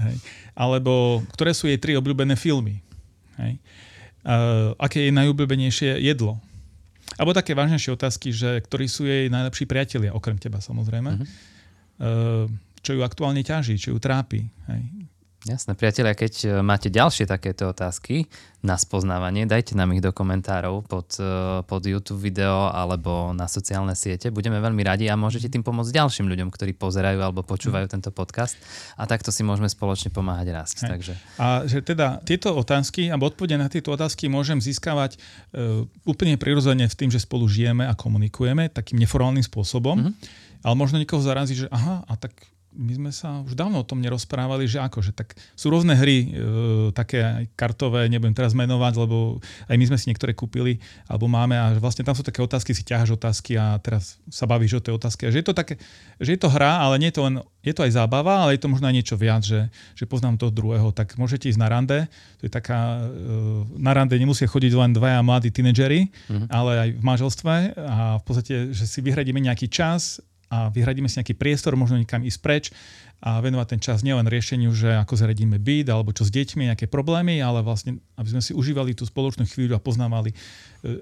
Hej. 0.00 0.16
Alebo 0.56 1.22
ktoré 1.36 1.52
sú 1.54 1.70
jej 1.70 1.78
tri 1.78 1.94
obľúbené 1.94 2.34
filmy? 2.34 2.82
Hej. 3.38 3.62
Uh, 4.20 4.74
aké 4.80 5.06
je 5.06 5.12
najobľúbenejšie 5.14 6.02
jedlo? 6.02 6.42
Alebo 7.18 7.34
také 7.34 7.56
vážnejšie 7.56 7.96
otázky, 7.96 8.30
že 8.30 8.62
ktorí 8.62 8.86
sú 8.86 9.08
jej 9.08 9.26
najlepší 9.32 9.66
priatelia, 9.66 10.14
okrem 10.14 10.38
teba 10.38 10.62
samozrejme. 10.62 11.10
Uh-huh. 11.16 12.46
Čo 12.80 12.90
ju 12.96 13.00
aktuálne 13.04 13.42
ťaží, 13.44 13.76
čo 13.76 13.92
ju 13.92 13.98
trápi. 14.00 14.46
Hej. 14.70 14.82
Jasné, 15.40 15.72
priatelia, 15.72 16.12
keď 16.12 16.34
e, 16.44 16.46
máte 16.60 16.92
ďalšie 16.92 17.24
takéto 17.24 17.72
otázky 17.72 18.28
na 18.60 18.76
spoznávanie, 18.76 19.48
dajte 19.48 19.72
nám 19.72 19.96
ich 19.96 20.04
do 20.04 20.12
komentárov 20.12 20.84
pod, 20.84 21.16
e, 21.16 21.64
pod 21.64 21.80
YouTube 21.80 22.20
video 22.20 22.68
alebo 22.68 23.32
na 23.32 23.48
sociálne 23.48 23.96
siete. 23.96 24.28
Budeme 24.28 24.60
veľmi 24.60 24.84
radi 24.84 25.08
a 25.08 25.16
môžete 25.16 25.48
tým 25.48 25.64
pomôcť 25.64 25.96
ďalším 25.96 26.28
ľuďom, 26.28 26.52
ktorí 26.52 26.76
pozerajú 26.76 27.24
alebo 27.24 27.40
počúvajú 27.40 27.88
mm. 27.88 27.92
tento 27.96 28.12
podcast 28.12 28.52
a 29.00 29.08
takto 29.08 29.32
si 29.32 29.40
môžeme 29.40 29.64
spoločne 29.64 30.12
pomáhať 30.12 30.52
rásť. 30.52 30.76
Takže. 30.84 31.16
A 31.40 31.64
že 31.64 31.80
teda 31.80 32.20
tieto 32.20 32.52
otázky, 32.52 33.08
alebo 33.08 33.32
odpovede 33.32 33.56
na 33.56 33.72
tieto 33.72 33.96
otázky 33.96 34.28
môžem 34.28 34.60
získavať 34.60 35.16
uh, 35.16 35.88
úplne 36.04 36.36
prirodzene 36.36 36.84
v 36.84 36.98
tým, 37.00 37.08
že 37.08 37.16
spolu 37.16 37.48
žijeme 37.48 37.88
a 37.88 37.96
komunikujeme 37.96 38.68
takým 38.68 39.00
neformálnym 39.00 39.44
spôsobom. 39.48 40.04
Mm-hmm. 40.04 40.14
Ale 40.68 40.74
možno 40.76 41.00
niekoho 41.00 41.24
zarazí, 41.24 41.56
že 41.56 41.72
aha, 41.72 42.04
a 42.04 42.12
tak 42.20 42.36
my 42.70 42.92
sme 42.94 43.10
sa 43.10 43.42
už 43.42 43.58
dávno 43.58 43.82
o 43.82 43.86
tom 43.86 43.98
nerozprávali, 43.98 44.62
že 44.70 44.78
ako, 44.78 45.02
že 45.02 45.10
tak 45.10 45.34
sú 45.58 45.74
rôzne 45.74 45.98
hry, 45.98 46.18
e, 46.22 46.26
také 46.94 47.18
aj 47.18 47.44
kartové, 47.58 48.06
nebudem 48.06 48.30
teraz 48.30 48.54
menovať, 48.54 48.94
lebo 48.94 49.42
aj 49.66 49.76
my 49.76 49.84
sme 49.90 49.98
si 49.98 50.06
niektoré 50.06 50.38
kúpili, 50.38 50.78
alebo 51.10 51.26
máme 51.26 51.58
a 51.58 51.74
vlastne 51.82 52.06
tam 52.06 52.14
sú 52.14 52.22
také 52.22 52.38
otázky, 52.38 52.70
si 52.70 52.86
ťaháš 52.86 53.18
otázky 53.18 53.58
a 53.58 53.74
teraz 53.82 54.22
sa 54.30 54.46
bavíš 54.46 54.78
o 54.78 54.84
tej 54.84 54.94
otázke. 54.94 55.26
A 55.26 55.34
že 55.34 55.42
je 55.42 55.46
to 55.50 55.54
také, 55.54 55.82
že 56.22 56.38
je 56.38 56.40
to 56.40 56.46
hra, 56.46 56.86
ale 56.86 57.02
nie 57.02 57.10
je 57.10 57.18
to 57.18 57.22
len, 57.26 57.34
je 57.66 57.74
to 57.74 57.82
aj 57.82 57.92
zábava, 57.98 58.46
ale 58.46 58.54
je 58.54 58.62
to 58.62 58.70
možno 58.70 58.86
aj 58.86 58.94
niečo 58.94 59.18
viac, 59.18 59.42
že, 59.42 59.66
že 59.98 60.06
poznám 60.06 60.38
toho 60.38 60.54
druhého, 60.54 60.94
tak 60.94 61.18
môžete 61.18 61.50
ísť 61.50 61.58
na 61.58 61.68
rande, 61.68 62.06
to 62.38 62.46
je 62.46 62.52
taká, 62.54 63.02
e, 63.02 63.82
na 63.82 63.92
rande 63.98 64.14
nemusia 64.14 64.46
chodiť 64.46 64.72
len 64.78 64.94
dvaja 64.94 65.20
mladí 65.26 65.50
tínedžeri, 65.50 66.06
mm-hmm. 66.06 66.46
ale 66.54 66.72
aj 66.86 66.88
v 66.94 67.02
manželstve 67.02 67.54
a 67.82 68.22
v 68.22 68.24
podstate, 68.24 68.54
že 68.70 68.86
si 68.86 69.02
vyhradíme 69.02 69.42
nejaký 69.42 69.66
čas, 69.66 70.22
a 70.50 70.66
vyhradíme 70.74 71.06
si 71.06 71.22
nejaký 71.22 71.38
priestor, 71.38 71.78
možno 71.78 71.96
niekam 71.96 72.26
ísť 72.26 72.40
preč 72.42 72.64
a 73.20 73.38
venovať 73.38 73.76
ten 73.76 73.80
čas 73.80 74.00
nielen 74.00 74.26
riešeniu, 74.26 74.72
že 74.72 74.96
ako 74.96 75.14
zaradíme 75.14 75.60
byt 75.60 75.92
alebo 75.92 76.10
čo 76.10 76.24
s 76.24 76.32
deťmi, 76.32 76.72
nejaké 76.72 76.88
problémy, 76.88 77.38
ale 77.38 77.60
vlastne, 77.60 78.00
aby 78.16 78.28
sme 78.32 78.42
si 78.42 78.56
užívali 78.56 78.96
tú 78.96 79.04
spoločnú 79.04 79.44
chvíľu 79.44 79.76
a 79.76 79.80
poznávali 79.80 80.32
e, 80.32 80.36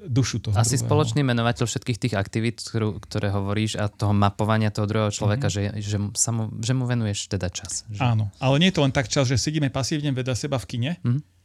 dušu 0.05 0.43
toho 0.43 0.53
Asi 0.59 0.75
druhého. 0.75 0.85
spoločný 0.85 1.23
menovateľ 1.23 1.65
všetkých 1.71 1.99
tých 2.03 2.15
aktivít, 2.19 2.59
ktorú, 2.61 2.99
ktoré 2.99 3.31
hovoríš 3.31 3.79
a 3.79 3.87
toho 3.87 4.11
mapovania 4.11 4.75
toho 4.75 4.91
druhého 4.91 5.15
človeka, 5.15 5.47
mm-hmm. 5.47 5.79
že, 5.79 5.95
že, 5.95 5.97
sa 6.19 6.31
mu, 6.35 6.51
že 6.59 6.75
mu 6.75 6.91
venuješ 6.91 7.31
teda 7.31 7.49
čas. 7.55 7.87
Že... 7.87 8.03
Áno, 8.03 8.35
ale 8.43 8.55
nie 8.59 8.69
je 8.75 8.77
to 8.77 8.85
len 8.85 8.93
tak 8.93 9.07
čas, 9.07 9.31
že 9.31 9.39
sedíme 9.39 9.71
pasívne 9.71 10.11
vedľa 10.11 10.35
seba 10.35 10.59
v 10.59 10.67
kine, 10.69 10.93
mm-hmm 11.01 11.38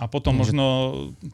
a 0.00 0.08
potom 0.08 0.32
mm, 0.32 0.40
možno 0.40 0.64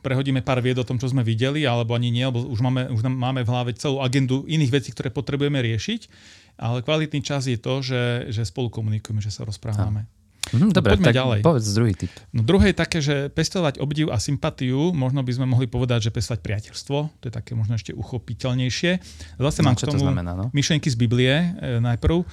prehodíme 0.02 0.42
pár 0.42 0.58
vied 0.58 0.74
o 0.74 0.84
tom, 0.84 0.98
čo 0.98 1.06
sme 1.06 1.22
videli, 1.22 1.62
alebo 1.62 1.94
ani 1.94 2.10
nie, 2.10 2.26
lebo 2.26 2.42
už 2.42 2.58
máme, 2.58 2.90
už 2.90 3.06
máme 3.06 3.46
v 3.46 3.50
hlave 3.54 3.70
celú 3.78 4.02
agendu 4.02 4.42
iných 4.50 4.82
vecí, 4.82 4.90
ktoré 4.90 5.14
potrebujeme 5.14 5.62
riešiť, 5.62 6.10
ale 6.58 6.82
kvalitný 6.82 7.22
čas 7.22 7.46
je 7.46 7.54
to, 7.54 7.78
že, 7.78 8.34
že 8.34 8.42
spolu 8.42 8.66
komunikujeme, 8.66 9.22
že 9.22 9.30
sa 9.30 9.46
rozprávame. 9.46 10.10
Mm, 10.54 10.70
dobre, 10.70 10.94
poďme 10.94 11.06
tak 11.10 11.18
ďalej. 11.18 11.40
povedz 11.42 11.66
druhý 11.74 11.94
typ. 11.98 12.12
No 12.30 12.46
druhé 12.46 12.70
je 12.70 12.76
také, 12.78 12.98
že 13.02 13.16
pestovať 13.34 13.82
obdiv 13.82 14.14
a 14.14 14.18
sympatiu, 14.22 14.94
možno 14.94 15.26
by 15.26 15.32
sme 15.34 15.46
mohli 15.50 15.66
povedať, 15.66 16.06
že 16.06 16.10
pestovať 16.14 16.40
priateľstvo, 16.42 16.96
to 17.18 17.24
je 17.26 17.32
také 17.34 17.58
možno 17.58 17.74
ešte 17.74 17.90
uchopiteľnejšie. 17.90 18.90
Zase 19.42 19.60
No, 19.62 19.66
mám 19.66 19.78
čo 19.78 19.90
k 19.90 19.94
to 19.94 19.98
tomu 19.98 20.06
znamená, 20.06 20.38
no? 20.38 20.46
myšlenky 20.54 20.86
z 20.86 20.96
Biblie 20.98 21.34
e, 21.34 21.82
najprv, 21.82 22.22
e, 22.22 22.26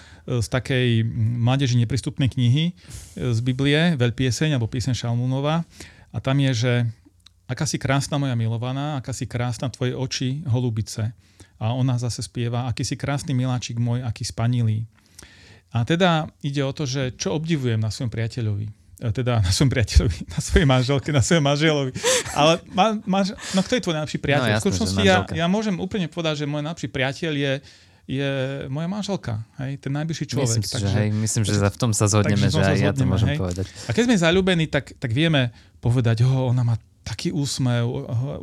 z 0.46 0.48
takej 0.50 0.88
mládeži 1.42 1.76
neprístupnej 1.82 2.30
knihy 2.30 2.64
e, 2.70 2.74
z 3.34 3.40
Biblie, 3.42 3.98
Veľpieseň 3.98 4.54
alebo 4.54 4.70
pieseň 4.70 4.94
Šalmúnova. 4.94 5.66
A 6.14 6.22
tam 6.22 6.38
je, 6.38 6.52
že 6.54 6.74
aká 7.50 7.66
si 7.66 7.82
krásna 7.82 8.22
moja 8.22 8.38
milovaná, 8.38 9.02
aká 9.02 9.12
si 9.12 9.26
krásna 9.26 9.68
tvoje 9.74 9.98
oči, 9.98 10.46
holubice. 10.46 11.12
A 11.58 11.74
ona 11.74 11.98
zase 11.98 12.22
spieva, 12.22 12.70
aký 12.70 12.86
si 12.86 12.96
krásny 12.96 13.34
miláčik 13.34 13.82
môj, 13.82 14.06
aký 14.06 14.24
spanilý. 14.24 14.86
A 15.74 15.82
teda 15.84 16.30
ide 16.46 16.62
o 16.62 16.70
to, 16.70 16.86
že 16.86 17.18
čo 17.18 17.34
obdivujem 17.34 17.82
na 17.82 17.90
svojom 17.90 18.14
priateľovi. 18.14 18.68
E, 19.02 19.10
Teda 19.10 19.42
na 19.42 19.50
svojom 19.50 19.74
priateľovi, 19.74 20.18
na 20.38 20.40
svojej 20.40 20.68
manželke, 20.70 21.10
na 21.10 21.24
svojom 21.26 21.44
manželovi. 21.44 21.92
Ale 22.38 22.62
ma, 22.78 22.94
manž, 23.10 23.34
no 23.58 23.66
kto 23.66 23.74
je 23.80 23.82
tvoj 23.82 23.96
najlepší 23.98 24.20
priateľ? 24.22 24.50
No, 24.50 24.54
jasné, 24.54 24.62
v 24.62 24.64
skutočnosti 24.70 25.02
ja, 25.02 25.18
ja 25.34 25.46
môžem 25.50 25.76
úplne 25.82 26.06
povedať, 26.06 26.44
že 26.44 26.46
môj 26.46 26.62
najlepší 26.62 26.90
priateľ 26.94 27.34
je, 27.34 27.54
je 28.04 28.32
moja 28.68 28.88
manželka. 28.92 29.48
Hej? 29.64 29.80
Ten 29.80 29.92
najbližší 29.96 30.26
človek. 30.28 30.60
Myslím, 30.60 30.68
si, 30.68 30.76
že, 30.76 30.88
hej, 30.92 31.10
myslím, 31.16 31.42
že 31.48 31.52
takže- 31.56 31.72
v 31.72 31.78
tom 31.80 31.92
sa 31.96 32.06
zhodneme, 32.12 32.52
takže 32.52 32.60
že 32.60 32.64
aj 32.68 32.80
ja 32.84 32.92
to 32.92 33.04
môžem 33.08 33.30
hej. 33.36 33.40
povedať. 33.40 33.66
A 33.88 33.92
keď 33.96 34.04
sme 34.12 34.16
zalúbení, 34.20 34.66
tak, 34.68 34.92
tak 35.00 35.16
vieme 35.16 35.56
povedať, 35.80 36.28
ho, 36.28 36.52
ona 36.52 36.68
má 36.68 36.76
taký 37.04 37.32
úsmev, 37.32 37.84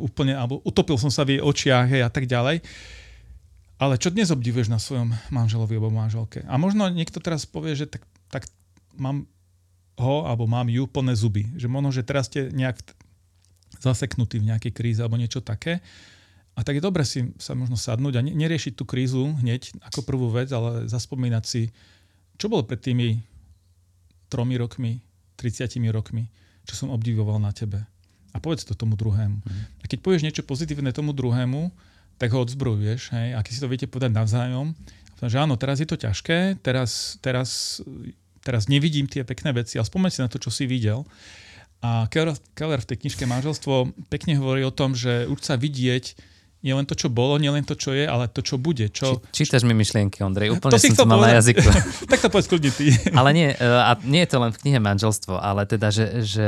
úplne, 0.01 0.37
alebo 0.37 0.61
utopil 0.65 0.97
som 0.97 1.09
sa 1.09 1.25
v 1.25 1.37
jej 1.37 1.41
očiach 1.41 1.85
hej, 1.89 2.01
a 2.05 2.09
tak 2.09 2.25
ďalej. 2.29 2.61
Ale 3.81 3.97
čo 3.97 4.13
dnes 4.13 4.29
obdivuješ 4.29 4.69
na 4.69 4.77
svojom 4.77 5.09
manželovi 5.33 5.73
alebo 5.73 5.89
manželke? 5.89 6.45
A 6.45 6.61
možno 6.61 6.85
niekto 6.93 7.17
teraz 7.17 7.49
povie, 7.49 7.73
že 7.73 7.89
tak, 7.89 8.05
tak 8.29 8.45
mám 8.93 9.25
ho 9.97 10.25
alebo 10.25 10.45
mám 10.45 10.69
ju 10.69 10.85
plné 10.85 11.17
zuby. 11.17 11.49
Že 11.57 11.67
možno, 11.69 11.89
že 11.89 12.05
teraz 12.05 12.29
ste 12.29 12.53
nejak 12.53 12.77
zaseknutí 13.81 14.37
v 14.37 14.53
nejakej 14.53 14.71
kríze 14.73 15.01
alebo 15.01 15.17
niečo 15.17 15.41
také. 15.41 15.81
A 16.55 16.67
tak 16.67 16.77
je 16.77 16.83
dobre 16.83 17.07
si 17.07 17.31
sa 17.39 17.55
možno 17.55 17.79
sadnúť 17.79 18.19
a 18.19 18.21
ne- 18.21 18.35
neriešiť 18.35 18.75
tú 18.75 18.83
krízu 18.83 19.31
hneď 19.39 19.71
ako 19.87 20.03
prvú 20.03 20.27
vec, 20.29 20.51
ale 20.51 20.85
zaspomínať 20.91 21.43
si, 21.47 21.71
čo 22.35 22.51
bolo 22.51 22.67
pred 22.67 22.83
tými 22.83 23.23
tromi 24.27 24.55
rokmi, 24.59 24.99
30 25.39 25.79
rokmi, 25.91 26.27
čo 26.67 26.75
som 26.75 26.93
obdivoval 26.93 27.39
na 27.39 27.55
tebe. 27.55 27.83
A 28.31 28.37
povedz 28.39 28.63
to 28.63 28.75
tomu 28.75 28.95
druhému. 28.95 29.43
A 29.83 29.85
keď 29.87 29.99
povieš 29.99 30.23
niečo 30.23 30.43
pozitívne 30.47 30.95
tomu 30.95 31.11
druhému, 31.11 31.71
tak 32.15 32.31
ho 32.31 32.45
odzbrojuješ, 32.45 33.11
hej, 33.17 33.27
a 33.33 33.41
keď 33.41 33.51
si 33.51 33.61
to 33.63 33.71
viete 33.71 33.87
povedať 33.89 34.13
navzájom, 34.13 34.77
že 35.21 35.37
áno, 35.37 35.57
teraz 35.57 35.77
je 35.81 35.85
to 35.89 35.97
ťažké, 35.97 36.61
teraz, 36.65 37.21
teraz, 37.21 37.81
teraz 38.41 38.65
nevidím 38.65 39.05
tie 39.05 39.21
pekné 39.21 39.53
veci, 39.53 39.77
ale 39.77 39.85
spomeň 39.85 40.09
si 40.09 40.21
na 40.21 40.29
to, 40.29 40.41
čo 40.41 40.49
si 40.49 40.65
videl. 40.65 41.05
A 41.81 42.05
Keller, 42.09 42.37
Keller 42.53 42.81
v 42.81 42.89
tej 42.93 42.97
knižke 43.05 43.25
Manželstvo 43.25 43.93
pekne 44.09 44.37
hovorí 44.37 44.61
o 44.65 44.73
tom, 44.73 44.93
že 44.93 45.25
už 45.29 45.41
sa 45.41 45.57
vidieť 45.57 46.17
nielen 46.61 46.85
to, 46.85 46.93
čo 46.93 47.09
bolo, 47.09 47.41
nielen 47.41 47.65
to, 47.65 47.73
čo 47.73 47.91
je, 47.93 48.05
ale 48.05 48.29
to, 48.29 48.45
čo 48.45 48.61
bude. 48.61 48.89
Čo, 48.93 49.21
Či, 49.33 49.45
čítaš 49.45 49.65
mi 49.65 49.73
myšlienky, 49.73 50.21
Ondrej, 50.21 50.49
úplne 50.55 50.73
To 50.73 50.81
som 50.81 50.93
to 50.93 51.09
mal 51.09 51.21
na 51.21 51.37
jazyku. 51.41 51.65
tak 52.11 52.21
to 52.21 52.29
povedz 52.29 52.47
kľudne 52.47 52.71
ty. 52.71 52.93
Ale 53.19 53.29
nie, 53.33 53.49
e, 53.51 53.57
a 53.61 53.97
nie 54.05 54.21
je 54.23 54.29
to 54.29 54.37
len 54.39 54.53
v 54.53 54.59
knihe 54.61 54.79
Manželstvo, 54.79 55.35
ale 55.37 55.65
teda, 55.65 55.89
že, 55.89 56.21
že 56.21 56.45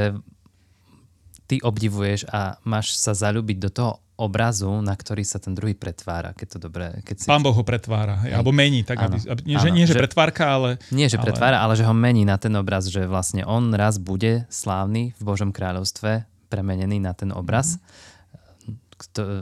ty 1.50 1.60
obdivuješ 1.60 2.30
a 2.30 2.62
máš 2.64 2.96
sa 2.96 3.12
zalúbiť 3.12 3.58
do 3.60 3.70
toho 3.74 3.92
obrazu, 4.14 4.70
na 4.86 4.94
ktorý 4.94 5.26
sa 5.26 5.42
ten 5.42 5.58
druhý 5.58 5.74
pretvára, 5.74 6.38
keď 6.38 6.48
to 6.56 6.58
dobre, 6.70 7.02
keď 7.02 7.16
si... 7.18 7.26
Pán 7.26 7.42
Boh 7.42 7.52
ho 7.52 7.66
pretvára, 7.66 8.22
hej, 8.24 8.38
alebo 8.38 8.54
mení, 8.54 8.86
tak 8.86 9.02
Áno. 9.02 9.18
aby, 9.18 9.42
nie, 9.42 9.58
že, 9.58 9.70
Áno, 9.70 9.76
nie, 9.76 9.86
že 9.90 9.98
že- 9.98 10.02
pretvárka, 10.06 10.46
ale... 10.54 10.70
Nie, 10.94 11.10
že 11.10 11.18
ale- 11.18 11.26
pretvára, 11.34 11.58
ale 11.66 11.74
že 11.74 11.84
ho 11.84 11.94
mení 11.98 12.22
na 12.22 12.38
ten 12.38 12.54
obraz, 12.54 12.86
že 12.88 13.10
vlastne 13.10 13.42
on 13.42 13.74
raz 13.74 13.98
bude 13.98 14.46
slávny 14.54 15.18
v 15.18 15.22
Božom 15.26 15.50
kráľovstve, 15.50 16.30
premenený 16.48 17.02
na 17.02 17.18
ten 17.18 17.34
obraz. 17.34 17.82
Kto- 17.82 18.13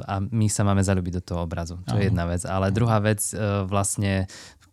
A 0.04 0.20
my 0.20 0.48
sa 0.48 0.62
máme 0.62 0.80
zalúbiť 0.80 1.14
do 1.18 1.24
toho 1.24 1.40
obrazu. 1.42 1.78
To 1.86 1.96
je 1.96 2.08
jedna 2.08 2.26
vec. 2.26 2.42
Ale 2.44 2.70
druhá 2.70 2.98
vec, 2.98 3.22
e, 3.28 3.38
vlastne, 3.64 4.26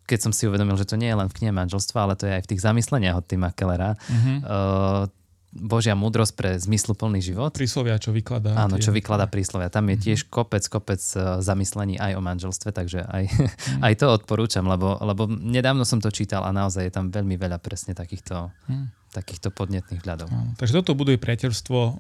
keď 0.05 0.19
som 0.21 0.33
si 0.33 0.45
uvedomil, 0.45 0.75
že 0.75 0.85
to 0.85 0.95
nie 0.95 1.07
je 1.07 1.17
len 1.17 1.27
v 1.27 1.37
knihe 1.37 1.53
manželstva, 1.53 1.99
ale 2.01 2.15
to 2.15 2.25
je 2.25 2.33
aj 2.33 2.43
v 2.43 2.51
tých 2.51 2.65
zamysleniach 2.65 3.17
od 3.17 3.25
Tima 3.25 3.51
Kellera, 3.51 3.95
Mhm. 4.09 4.33
uh, 4.41 5.05
Božia 5.51 5.97
múdrosť 5.97 6.35
pre 6.35 6.51
zmysluplný 6.55 7.25
život. 7.25 7.49
Príslovia, 7.51 7.97
čo 7.97 8.13
vykladá. 8.13 8.53
Áno, 8.55 8.77
čo 8.77 8.93
vykladá 8.93 9.25
príslovia. 9.25 9.69
Tam 9.69 9.89
je 9.89 9.97
Mhm. 9.97 10.03
tiež 10.03 10.21
kopec, 10.29 10.61
kopec 10.63 11.01
eh, 11.01 11.41
zamyslení 11.41 11.97
aj 11.97 12.13
o 12.15 12.21
manželstve, 12.21 12.69
takže 12.71 13.01
aj, 13.01 13.25
Mhm. 13.27 13.81
aj 13.81 13.93
to 13.97 14.07
odporúčam, 14.11 14.65
lebo, 14.65 15.01
lebo 15.01 15.25
nedávno 15.27 15.83
som 15.83 15.99
to 15.99 16.09
čítal 16.09 16.45
a 16.45 16.53
naozaj 16.53 16.85
je 16.85 16.93
tam 16.93 17.09
veľmi 17.09 17.37
veľa 17.37 17.57
presne 17.59 17.93
takýchto, 17.93 18.53
Hm. 18.69 18.93
takýchto 19.11 19.49
podnetných 19.51 20.05
hľadov. 20.05 20.29
Takže 20.61 20.73
toto 20.75 20.93
buduje 20.93 21.17
priateľstvo, 21.17 21.97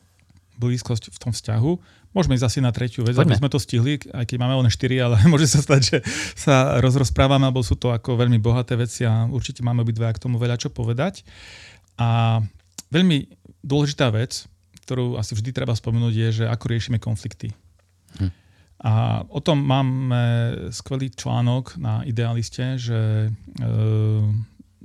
blízkosť 0.58 1.08
v 1.08 1.18
tom 1.18 1.32
vzťahu. 1.32 1.70
Môžeme 2.18 2.34
ísť 2.34 2.46
asi 2.50 2.58
na 2.58 2.74
tretiu 2.74 3.06
vec, 3.06 3.14
Poďme. 3.14 3.30
aby 3.30 3.38
sme 3.38 3.48
to 3.54 3.62
stihli, 3.62 4.02
aj 4.10 4.26
keď 4.26 4.36
máme 4.42 4.58
len 4.58 4.66
4, 4.66 5.06
ale 5.06 5.16
môže 5.32 5.46
sa 5.46 5.62
stať, 5.62 5.80
že 5.86 5.98
sa 6.34 6.82
rozrozprávame, 6.82 7.46
alebo 7.46 7.62
sú 7.62 7.78
to 7.78 7.94
ako 7.94 8.18
veľmi 8.18 8.42
bohaté 8.42 8.74
veci 8.74 9.06
a 9.06 9.30
určite 9.30 9.62
máme 9.62 9.86
obidva 9.86 10.10
k 10.10 10.18
tomu 10.18 10.34
veľa 10.42 10.58
čo 10.58 10.74
povedať. 10.74 11.22
A 11.94 12.42
veľmi 12.90 13.30
dôležitá 13.62 14.10
vec, 14.10 14.50
ktorú 14.82 15.14
asi 15.14 15.38
vždy 15.38 15.54
treba 15.54 15.78
spomenúť, 15.78 16.14
je, 16.14 16.28
že 16.42 16.44
ako 16.50 16.64
riešime 16.66 16.98
konflikty. 16.98 17.54
Hm. 18.18 18.30
A 18.78 19.22
o 19.26 19.42
tom 19.42 19.62
máme 19.62 20.22
skvelý 20.70 21.10
článok 21.10 21.78
na 21.82 22.06
Idealiste, 22.06 22.78
že 22.78 23.26
e, 23.26 23.30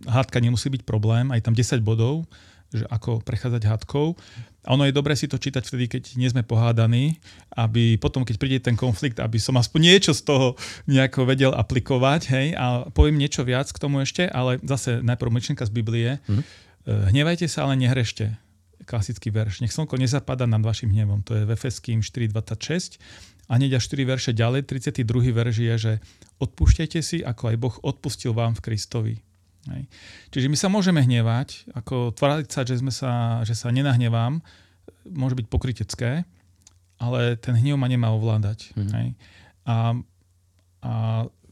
hádka 0.10 0.42
nemusí 0.42 0.70
byť 0.74 0.82
problém, 0.82 1.30
aj 1.30 1.46
tam 1.46 1.54
10 1.54 1.82
bodov, 1.86 2.26
že 2.74 2.90
ako 2.90 3.22
prechádzať 3.22 3.70
hádkou. 3.70 4.18
A 4.64 4.80
ono 4.80 4.88
je 4.88 4.96
dobré 4.96 5.12
si 5.20 5.28
to 5.28 5.36
čítať 5.36 5.64
vtedy, 5.68 5.86
keď 5.92 6.04
nie 6.16 6.32
sme 6.32 6.40
pohádaní, 6.40 7.20
aby 7.52 8.00
potom, 8.00 8.24
keď 8.24 8.36
príde 8.40 8.60
ten 8.64 8.80
konflikt, 8.80 9.20
aby 9.20 9.36
som 9.36 9.60
aspoň 9.60 9.80
niečo 9.92 10.12
z 10.16 10.24
toho 10.24 10.56
nejako 10.88 11.28
vedel 11.28 11.52
aplikovať, 11.52 12.22
hej, 12.32 12.48
a 12.56 12.88
poviem 12.96 13.20
niečo 13.20 13.44
viac 13.44 13.68
k 13.68 13.82
tomu 13.82 14.00
ešte, 14.00 14.24
ale 14.32 14.64
zase 14.64 15.04
najprv 15.04 15.30
myšlenka 15.36 15.68
z 15.68 15.72
Biblie. 15.72 16.10
Mhm. 16.32 16.42
E, 16.88 16.92
Hnevajte 17.12 17.48
sa, 17.52 17.68
ale 17.68 17.76
nehrešte. 17.76 18.40
Klasický 18.84 19.32
verš. 19.32 19.64
Nech 19.64 19.72
slnko 19.72 19.96
nezapadá 19.96 20.44
nad 20.44 20.60
vašim 20.60 20.92
hnevom. 20.92 21.24
To 21.28 21.40
je 21.40 21.44
v 21.48 21.56
Efeským 21.56 22.04
4.26. 22.04 23.00
A 23.48 23.60
hneď 23.60 23.80
až 23.80 23.92
4 23.92 24.08
verše 24.08 24.32
ďalej, 24.32 24.68
32. 24.68 25.32
verš 25.36 25.56
je, 25.60 25.76
že 25.76 25.94
odpúšťajte 26.40 27.00
si, 27.04 27.20
ako 27.24 27.44
aj 27.52 27.56
Boh 27.60 27.76
odpustil 27.84 28.32
vám 28.32 28.56
v 28.56 28.64
Kristovi. 28.64 29.16
Hej. 29.72 29.88
Čiže 30.36 30.48
my 30.52 30.58
sa 30.60 30.68
môžeme 30.68 31.00
hnevať, 31.00 31.72
ako 31.72 32.12
tváriť 32.12 32.50
sa, 32.52 32.68
že, 32.68 32.76
sme 32.84 32.92
sa, 32.92 33.44
že 33.48 33.56
sa 33.56 33.72
nenahnevám, 33.72 34.44
môže 35.08 35.40
byť 35.40 35.48
pokrytecké, 35.48 36.28
ale 37.00 37.40
ten 37.40 37.56
hnev 37.56 37.80
ma 37.80 37.88
nemá 37.88 38.12
ovládať. 38.12 38.76
Mhm. 38.76 38.92
Hej. 38.92 39.08
A, 39.64 39.76
a 40.84 40.92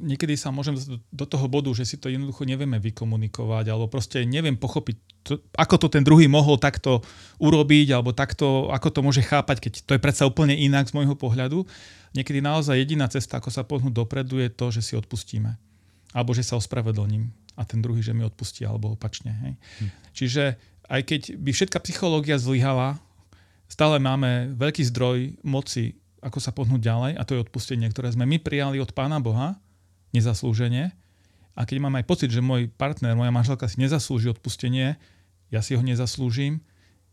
niekedy 0.01 0.35
sa 0.35 0.51
môžem 0.51 0.75
do 1.07 1.25
toho 1.29 1.45
bodu, 1.47 1.71
že 1.71 1.87
si 1.87 1.95
to 1.95 2.11
jednoducho 2.11 2.43
nevieme 2.43 2.81
vykomunikovať, 2.81 3.65
alebo 3.71 3.87
proste 3.87 4.27
neviem 4.27 4.59
pochopiť, 4.59 4.95
to, 5.21 5.33
ako 5.55 5.75
to 5.77 5.87
ten 5.87 6.03
druhý 6.03 6.25
mohol 6.25 6.57
takto 6.57 7.05
urobiť, 7.37 7.95
alebo 7.95 8.11
takto, 8.11 8.67
ako 8.73 8.87
to 8.91 8.99
môže 9.05 9.21
chápať, 9.23 9.69
keď 9.69 9.73
to 9.85 9.91
je 9.95 10.03
predsa 10.03 10.27
úplne 10.27 10.57
inak 10.57 10.89
z 10.89 10.97
môjho 10.97 11.15
pohľadu. 11.15 11.63
Niekedy 12.11 12.43
naozaj 12.43 12.75
jediná 12.75 13.07
cesta, 13.07 13.39
ako 13.39 13.53
sa 13.53 13.63
pohnúť 13.63 13.95
dopredu, 13.95 14.41
je 14.41 14.51
to, 14.51 14.73
že 14.73 14.81
si 14.83 14.93
odpustíme. 14.99 15.55
Alebo 16.11 16.35
že 16.35 16.43
sa 16.43 16.59
ospravedlním 16.59 17.31
a 17.55 17.61
ten 17.67 17.83
druhý, 17.83 18.01
že 18.01 18.15
mi 18.15 18.23
odpustí, 18.23 18.63
alebo 18.63 18.93
opačne. 18.95 19.31
Hej. 19.43 19.53
Hm. 19.57 19.89
Čiže 20.15 20.43
aj 20.91 21.01
keď 21.07 21.21
by 21.39 21.51
všetká 21.55 21.79
psychológia 21.87 22.35
zlyhala, 22.35 22.99
stále 23.71 23.99
máme 23.99 24.51
veľký 24.59 24.83
zdroj 24.91 25.39
moci, 25.47 25.95
ako 26.21 26.37
sa 26.37 26.51
pohnúť 26.51 26.81
ďalej 26.83 27.11
a 27.17 27.23
to 27.25 27.33
je 27.33 27.43
odpustenie, 27.47 27.87
ktoré 27.89 28.11
sme 28.13 28.27
my 28.27 28.37
prijali 28.37 28.77
od 28.77 28.91
Pána 28.93 29.23
Boha 29.23 29.57
nezaslúžene. 30.11 30.91
A 31.55 31.67
keď 31.67 31.83
mám 31.83 31.95
aj 31.99 32.05
pocit, 32.07 32.29
že 32.31 32.43
môj 32.43 32.71
partner, 32.71 33.15
moja 33.15 33.31
manželka 33.31 33.67
si 33.67 33.79
nezaslúži 33.79 34.31
odpustenie, 34.31 34.95
ja 35.51 35.59
si 35.59 35.75
ho 35.75 35.83
nezaslúžim, 35.83 36.63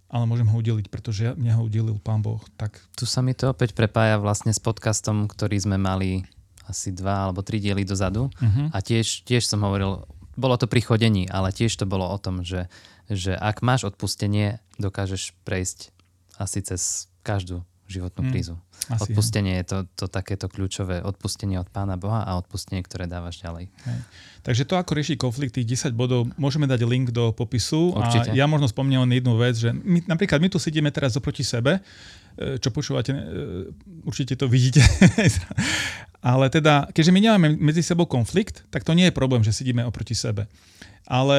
ale 0.08 0.24
môžem 0.24 0.46
ho 0.46 0.56
udeliť, 0.56 0.86
pretože 0.88 1.34
mňa 1.34 1.58
ho 1.58 1.66
udelil 1.66 1.98
Pán 1.98 2.22
Boh. 2.22 2.40
Tak 2.56 2.78
Tu 2.94 3.04
sa 3.04 3.20
mi 3.20 3.34
to 3.34 3.50
opäť 3.50 3.74
prepája 3.74 4.18
vlastne 4.18 4.54
s 4.54 4.60
podcastom, 4.62 5.26
ktorý 5.26 5.58
sme 5.58 5.76
mali 5.76 6.22
asi 6.68 6.92
dva 6.92 7.28
alebo 7.28 7.40
tri 7.40 7.58
diely 7.58 7.82
dozadu. 7.82 8.28
uh-huh. 8.28 8.68
A 8.72 8.78
tiež, 8.84 9.24
tiež 9.24 9.48
som 9.48 9.64
hovoril, 9.64 10.04
bolo 10.38 10.54
to 10.54 10.70
pri 10.70 10.80
chodení, 10.80 11.26
ale 11.26 11.50
tiež 11.50 11.74
to 11.74 11.84
bolo 11.84 12.06
o 12.06 12.16
tom, 12.16 12.46
že, 12.46 12.70
že 13.10 13.34
ak 13.34 13.60
máš 13.60 13.90
odpustenie, 13.90 14.62
dokážeš 14.78 15.34
prejsť 15.42 15.90
asi 16.38 16.62
cez 16.62 17.10
každú 17.26 17.66
životnú 17.88 18.28
Mm, 18.28 18.30
krízu. 18.30 18.54
asi, 18.92 19.10
Odpustenie 19.10 19.58
je 19.58 19.64
to, 19.64 19.78
to 19.96 20.06
takéto 20.06 20.44
kľúčové. 20.44 21.00
Odpustenie 21.00 21.56
od 21.56 21.72
Pána 21.72 21.96
Boha 21.96 22.20
a 22.20 22.36
odpustenie, 22.36 22.84
ktoré 22.84 23.08
dávaš 23.08 23.40
ďalej. 23.40 23.72
Hej. 23.72 23.98
Takže 24.44 24.62
to, 24.68 24.74
ako 24.76 24.92
riešiť 24.92 25.16
konflikt, 25.16 25.56
tých 25.56 25.88
10 25.88 25.96
bodov, 25.96 26.28
môžeme 26.36 26.68
dať 26.68 26.84
link 26.84 27.10
do 27.10 27.32
popisu. 27.32 27.96
Určite. 27.96 28.32
A 28.32 28.36
ja 28.36 28.44
možno 28.44 28.68
spomínam 28.68 29.08
len 29.08 29.16
jednu 29.16 29.40
vec, 29.40 29.56
že 29.56 29.72
my, 29.72 30.04
napríklad 30.04 30.36
my 30.36 30.52
tu 30.52 30.60
sedíme 30.60 30.92
teraz 30.92 31.16
oproti 31.16 31.40
sebe, 31.40 31.80
čo 32.62 32.70
počúvate, 32.70 33.10
e, 33.10 33.20
určite 34.06 34.38
to 34.38 34.46
vidíte. 34.46 34.82
Ale 36.30 36.50
teda, 36.50 36.90
keďže 36.90 37.14
my 37.14 37.20
nemáme 37.22 37.48
medzi 37.58 37.82
sebou 37.82 38.06
konflikt, 38.06 38.66
tak 38.74 38.82
to 38.82 38.94
nie 38.94 39.06
je 39.10 39.14
problém, 39.14 39.42
že 39.42 39.54
sedíme 39.54 39.86
oproti 39.86 40.14
sebe. 40.14 40.50
Ale 41.06 41.38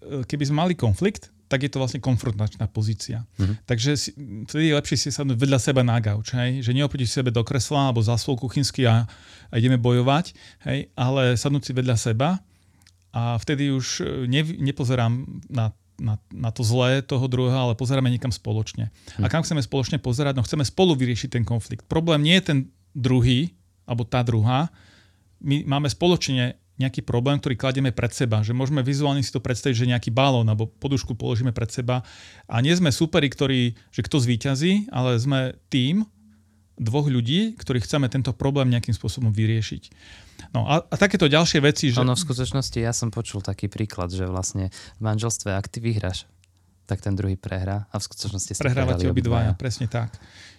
e, 0.00 0.24
keby 0.24 0.44
sme 0.48 0.56
mali 0.64 0.74
konflikt, 0.76 1.32
tak 1.46 1.62
je 1.62 1.70
to 1.70 1.78
vlastne 1.78 2.02
konfrontačná 2.02 2.66
pozícia. 2.66 3.22
Mm-hmm. 3.38 3.56
Takže 3.70 3.90
si, 3.94 4.10
vtedy 4.50 4.72
je 4.72 4.78
lepšie 4.82 4.96
si 4.98 5.08
sadnúť 5.14 5.38
vedľa 5.38 5.58
seba 5.62 5.86
na 5.86 5.96
gauč, 6.02 6.34
hej? 6.34 6.58
že 6.58 6.74
neoproti 6.74 7.06
sebe 7.06 7.30
do 7.30 7.46
kresla 7.46 7.94
alebo 7.94 8.02
za 8.02 8.18
stôl 8.18 8.34
kuchynský 8.34 8.82
a, 8.90 9.06
a 9.48 9.54
ideme 9.54 9.78
bojovať, 9.78 10.34
hej? 10.66 10.90
ale 10.98 11.38
sadnúť 11.38 11.70
si 11.70 11.72
vedľa 11.72 11.96
seba 11.96 12.42
a 13.14 13.38
vtedy 13.38 13.70
už 13.70 13.86
e, 14.02 14.04
ne, 14.26 14.42
nepozerám 14.42 15.22
na, 15.46 15.70
na, 15.96 16.20
na 16.28 16.50
to 16.52 16.60
zlé 16.60 17.00
toho 17.00 17.24
druhého, 17.28 17.72
ale 17.72 17.78
pozeráme 17.78 18.12
niekam 18.12 18.32
spoločne. 18.32 18.92
Mm. 19.16 19.24
A 19.24 19.32
kam 19.32 19.42
chceme 19.42 19.64
spoločne 19.64 19.96
pozerať? 20.00 20.36
No 20.36 20.44
chceme 20.44 20.64
spolu 20.64 20.96
vyriešiť 20.96 21.40
ten 21.40 21.44
konflikt. 21.44 21.88
Problém 21.88 22.24
nie 22.24 22.36
je 22.38 22.44
ten 22.52 22.58
druhý, 22.92 23.56
alebo 23.88 24.04
tá 24.04 24.20
druhá. 24.20 24.68
My 25.40 25.64
máme 25.64 25.88
spoločne 25.88 26.56
nejaký 26.76 27.00
problém, 27.00 27.40
ktorý 27.40 27.56
kladieme 27.56 27.92
pred 27.92 28.12
seba. 28.12 28.44
Že 28.44 28.52
môžeme 28.52 28.84
vizuálne 28.84 29.24
si 29.24 29.32
to 29.32 29.40
predstaviť, 29.40 29.76
že 29.76 29.90
nejaký 29.96 30.10
balón 30.12 30.44
alebo 30.44 30.68
podušku 30.68 31.16
položíme 31.16 31.50
pred 31.56 31.72
seba 31.72 32.04
a 32.44 32.56
nie 32.60 32.76
sme 32.76 32.92
superi, 32.92 33.32
ktorí, 33.32 33.72
že 33.88 34.04
kto 34.04 34.20
zvíťazí, 34.20 34.92
ale 34.92 35.16
sme 35.16 35.56
tým 35.72 36.04
dvoch 36.76 37.08
ľudí, 37.08 37.56
ktorí 37.56 37.80
chceme 37.80 38.06
tento 38.12 38.36
problém 38.36 38.68
nejakým 38.68 38.92
spôsobom 38.92 39.32
vyriešiť. 39.32 39.82
No 40.52 40.68
a, 40.68 40.84
a 40.84 40.94
takéto 41.00 41.26
ďalšie 41.26 41.64
veci, 41.64 41.88
že... 41.88 42.00
Ono 42.04 42.12
v 42.12 42.20
skutočnosti 42.20 42.76
ja 42.76 42.92
som 42.92 43.08
počul 43.08 43.40
taký 43.40 43.72
príklad, 43.72 44.12
že 44.12 44.28
vlastne 44.28 44.68
v 45.00 45.02
manželstve, 45.02 45.56
ak 45.56 45.72
ty 45.72 45.80
vyhráš, 45.80 46.28
tak 46.84 47.00
ten 47.00 47.16
druhý 47.16 47.34
prehrá 47.34 47.88
a 47.90 47.96
v 47.96 48.04
skutočnosti 48.04 48.52
sa 48.54 48.62
Prehrávate 48.62 49.08
obidvaja, 49.08 49.56
presne 49.56 49.88
tak. 49.88 50.14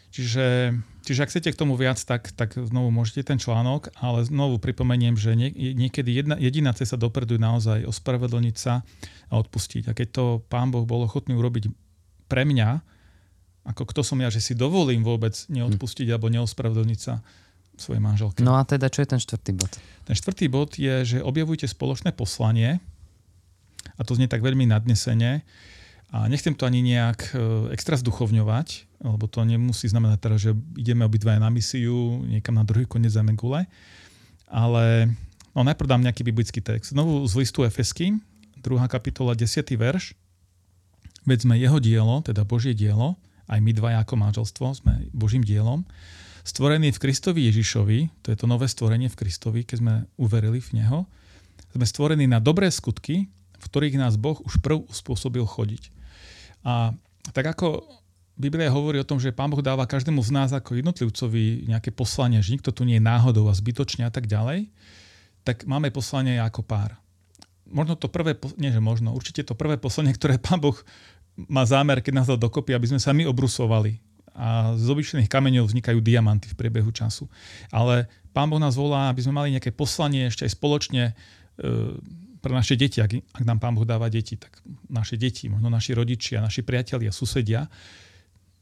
Čiže, 0.08 0.74
čiže 1.04 1.20
ak 1.20 1.30
chcete 1.30 1.50
k 1.52 1.60
tomu 1.60 1.76
viac, 1.76 2.00
tak, 2.00 2.32
tak 2.34 2.56
znovu 2.56 2.90
môžete 2.90 3.28
ten 3.28 3.38
článok, 3.38 3.92
ale 4.00 4.24
znovu 4.26 4.58
pripomeniem, 4.58 5.20
že 5.20 5.36
nie, 5.36 5.52
niekedy 5.54 6.10
jedna, 6.10 6.36
jediná 6.40 6.72
cesta 6.74 6.96
dopredu 6.96 7.36
je 7.36 7.44
naozaj 7.44 7.80
ospravedlniť 7.86 8.56
sa 8.56 8.82
a 9.30 9.34
odpustiť. 9.38 9.92
A 9.92 9.96
keď 9.96 10.08
to 10.10 10.24
pán 10.48 10.72
Boh 10.72 10.88
bol 10.88 11.06
ochotný 11.06 11.36
urobiť 11.36 11.70
pre 12.32 12.48
mňa, 12.48 12.82
ako 13.68 13.84
kto 13.92 14.02
som 14.02 14.18
ja, 14.24 14.32
že 14.32 14.40
si 14.40 14.56
dovolím 14.56 15.04
vôbec 15.04 15.36
neodpustiť 15.52 16.08
hm. 16.08 16.12
alebo 16.16 16.32
neospravedlniť 16.32 17.00
sa 17.00 17.20
svojej 17.78 18.02
manželke. 18.02 18.42
No 18.42 18.58
a 18.58 18.66
teda 18.66 18.90
čo 18.90 19.06
je 19.06 19.10
ten 19.14 19.22
štvrtý 19.22 19.52
bod? 19.54 19.72
Ten 20.10 20.16
štvrtý 20.18 20.46
bod 20.50 20.80
je, 20.82 21.06
že 21.06 21.18
objavujte 21.22 21.70
spoločné 21.70 22.10
poslanie 22.16 22.82
a 23.96 24.02
to 24.02 24.18
znie 24.18 24.26
tak 24.26 24.42
veľmi 24.42 24.66
nadnesene 24.66 25.46
a 26.10 26.26
nechcem 26.32 26.56
to 26.56 26.66
ani 26.66 26.82
nejak 26.82 27.36
e, 27.36 27.70
extra 27.76 28.00
zduchovňovať, 28.00 28.98
lebo 29.04 29.28
to 29.28 29.44
nemusí 29.44 29.92
znamenať 29.92 30.20
teraz, 30.24 30.40
že 30.42 30.56
ideme 30.80 31.04
obidvaja 31.04 31.38
na 31.38 31.52
misiu 31.52 32.24
niekam 32.26 32.56
na 32.56 32.64
druhý 32.64 32.88
koniec 32.88 33.14
Zemegule, 33.14 33.68
ale 34.48 35.12
no, 35.52 35.62
najprv 35.68 35.92
dám 35.92 36.02
nejaký 36.08 36.24
biblický 36.24 36.64
text. 36.64 36.96
Znovu 36.96 37.22
z 37.28 37.34
listu 37.44 37.68
Efesky, 37.68 38.16
2. 38.64 38.88
kapitola, 38.90 39.38
10. 39.38 39.68
verš. 39.78 40.18
Veď 41.28 41.44
sme 41.44 41.60
jeho 41.60 41.78
dielo, 41.84 42.24
teda 42.24 42.48
Božie 42.48 42.72
dielo, 42.72 43.20
aj 43.48 43.60
my 43.64 43.72
dvaja 43.72 44.04
ako 44.04 44.16
manželstvo 44.20 44.66
sme 44.76 45.08
Božím 45.16 45.44
dielom, 45.44 45.88
stvorený 46.48 46.96
v 46.96 47.02
Kristovi 47.04 47.48
Ježišovi, 47.52 48.24
to 48.24 48.32
je 48.32 48.38
to 48.40 48.48
nové 48.48 48.72
stvorenie 48.72 49.12
v 49.12 49.20
Kristovi, 49.20 49.68
keď 49.68 49.78
sme 49.80 49.94
uverili 50.16 50.64
v 50.64 50.80
Neho, 50.80 51.04
sme 51.76 51.86
stvorení 51.86 52.26
na 52.26 52.40
dobré 52.40 52.72
skutky, 52.72 53.28
v 53.58 53.66
ktorých 53.68 54.00
nás 54.00 54.16
Boh 54.16 54.40
už 54.42 54.64
prv 54.64 54.88
uspôsobil 54.88 55.44
chodiť. 55.44 55.92
A 56.64 56.96
tak 57.36 57.46
ako 57.52 57.84
Biblia 58.38 58.70
hovorí 58.70 59.02
o 59.02 59.08
tom, 59.08 59.18
že 59.18 59.34
Pán 59.34 59.50
Boh 59.50 59.66
dáva 59.66 59.90
každému 59.90 60.22
z 60.22 60.30
nás 60.30 60.50
ako 60.54 60.78
jednotlivcovi 60.78 61.68
nejaké 61.68 61.90
poslanie, 61.90 62.38
že 62.40 62.54
nikto 62.54 62.70
tu 62.70 62.86
nie 62.86 63.02
je 63.02 63.04
náhodou 63.04 63.50
a 63.50 63.58
zbytočne 63.58 64.06
a 64.06 64.12
tak 64.14 64.30
ďalej, 64.30 64.70
tak 65.42 65.66
máme 65.66 65.90
poslanie 65.90 66.38
ako 66.38 66.62
pár. 66.62 66.96
Možno 67.68 68.00
to 68.00 68.08
prvé, 68.08 68.38
nie 68.56 68.72
že 68.72 68.80
možno, 68.80 69.12
určite 69.12 69.44
to 69.44 69.58
prvé 69.58 69.76
poslanie, 69.76 70.16
ktoré 70.16 70.40
Pán 70.40 70.64
Boh 70.64 70.78
má 71.46 71.62
zámer, 71.70 72.02
keď 72.02 72.14
nás 72.18 72.28
dal 72.28 72.42
dokopy, 72.42 72.74
aby 72.74 72.90
sme 72.90 72.98
sa 72.98 73.14
my 73.14 73.30
obrusovali. 73.30 74.02
A 74.38 74.74
z 74.78 74.86
obyčajných 74.90 75.30
kameňov 75.30 75.70
vznikajú 75.70 76.02
diamanty 76.02 76.50
v 76.50 76.58
priebehu 76.58 76.90
času. 76.90 77.30
Ale 77.70 78.10
Pán 78.34 78.50
Boh 78.50 78.62
nás 78.62 78.78
volá, 78.78 79.10
aby 79.10 79.22
sme 79.22 79.38
mali 79.38 79.54
nejaké 79.54 79.74
poslanie 79.74 80.30
ešte 80.30 80.46
aj 80.46 80.54
spoločne 80.54 81.04
e, 81.10 81.14
pre 82.38 82.54
naše 82.54 82.78
deti, 82.78 83.02
ak, 83.02 83.18
ak 83.34 83.44
nám 83.46 83.58
Pán 83.58 83.74
Boh 83.74 83.86
dáva 83.86 84.14
deti, 84.14 84.38
tak 84.38 84.62
naše 84.90 85.18
deti, 85.18 85.50
možno 85.50 85.74
naši 85.74 85.98
rodičia, 85.98 86.38
naši 86.38 86.62
priatelia, 86.62 87.10
susedia, 87.10 87.66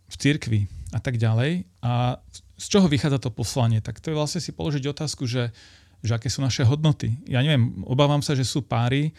v 0.05 0.15
cirkvi 0.15 0.61
a 0.95 0.99
tak 1.03 1.19
ďalej. 1.19 1.65
A 1.83 2.21
z 2.55 2.65
čoho 2.71 2.88
vychádza 2.88 3.19
to 3.19 3.33
poslanie? 3.33 3.83
Tak 3.83 3.99
to 3.99 4.13
je 4.13 4.17
vlastne 4.17 4.39
si 4.39 4.55
položiť 4.55 4.85
otázku, 4.88 5.27
že, 5.27 5.51
že 5.99 6.11
aké 6.15 6.31
sú 6.31 6.39
naše 6.39 6.63
hodnoty. 6.63 7.19
Ja 7.27 7.43
neviem, 7.43 7.83
obávam 7.83 8.23
sa, 8.23 8.38
že 8.38 8.47
sú 8.47 8.63
páry, 8.63 9.11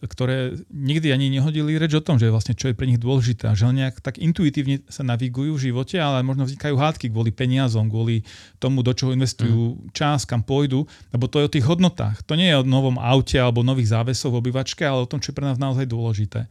ktoré 0.00 0.56
nikdy 0.72 1.12
ani 1.12 1.28
nehodili 1.28 1.76
reč 1.76 1.92
o 1.92 2.02
tom, 2.02 2.16
že 2.16 2.32
vlastne 2.32 2.56
čo 2.56 2.72
je 2.72 2.78
pre 2.78 2.88
nich 2.88 2.96
dôležité. 2.96 3.52
Že 3.52 3.76
nejak 3.76 4.00
tak 4.00 4.16
intuitívne 4.16 4.80
sa 4.88 5.04
navigujú 5.04 5.52
v 5.54 5.64
živote, 5.70 6.00
ale 6.00 6.24
možno 6.24 6.48
vznikajú 6.48 6.74
hádky 6.74 7.12
kvôli 7.12 7.30
peniazom, 7.30 7.92
kvôli 7.92 8.24
tomu, 8.56 8.80
do 8.80 8.96
čoho 8.96 9.12
investujú 9.12 9.76
mm. 9.76 9.92
čas, 9.92 10.24
kam 10.24 10.40
pôjdu, 10.40 10.88
lebo 11.12 11.28
to 11.28 11.44
je 11.44 11.46
o 11.46 11.54
tých 11.54 11.68
hodnotách. 11.68 12.24
To 12.24 12.34
nie 12.34 12.48
je 12.48 12.58
o 12.58 12.66
novom 12.66 12.96
aute 12.96 13.36
alebo 13.36 13.60
nových 13.60 13.92
závesoch 13.92 14.32
v 14.32 14.40
obývačke, 14.40 14.82
ale 14.82 15.04
o 15.04 15.10
tom, 15.10 15.20
čo 15.20 15.30
je 15.30 15.36
pre 15.36 15.46
nás 15.46 15.60
naozaj 15.60 15.84
dôležité. 15.84 16.48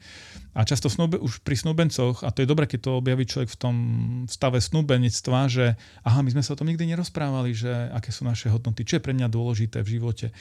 A 0.51 0.67
často 0.67 0.91
snúbe, 0.91 1.15
už 1.15 1.39
pri 1.47 1.55
snúbencoch, 1.55 2.27
a 2.27 2.29
to 2.35 2.43
je 2.43 2.51
dobré, 2.51 2.67
keď 2.67 2.79
to 2.83 2.99
objaví 2.99 3.23
človek 3.23 3.55
v 3.55 3.59
tom 3.59 3.75
stave 4.27 4.59
snúbenectva, 4.59 5.47
že 5.47 5.79
aha, 6.03 6.19
my 6.19 6.29
sme 6.35 6.43
sa 6.43 6.51
o 6.51 6.59
tom 6.59 6.67
nikdy 6.67 6.91
nerozprávali, 6.91 7.55
že 7.55 7.71
aké 7.95 8.11
sú 8.11 8.27
naše 8.27 8.51
hodnoty, 8.51 8.83
čo 8.83 8.99
je 8.99 9.05
pre 9.05 9.15
mňa 9.15 9.31
dôležité 9.31 9.79
v 9.79 9.95
živote. 9.95 10.35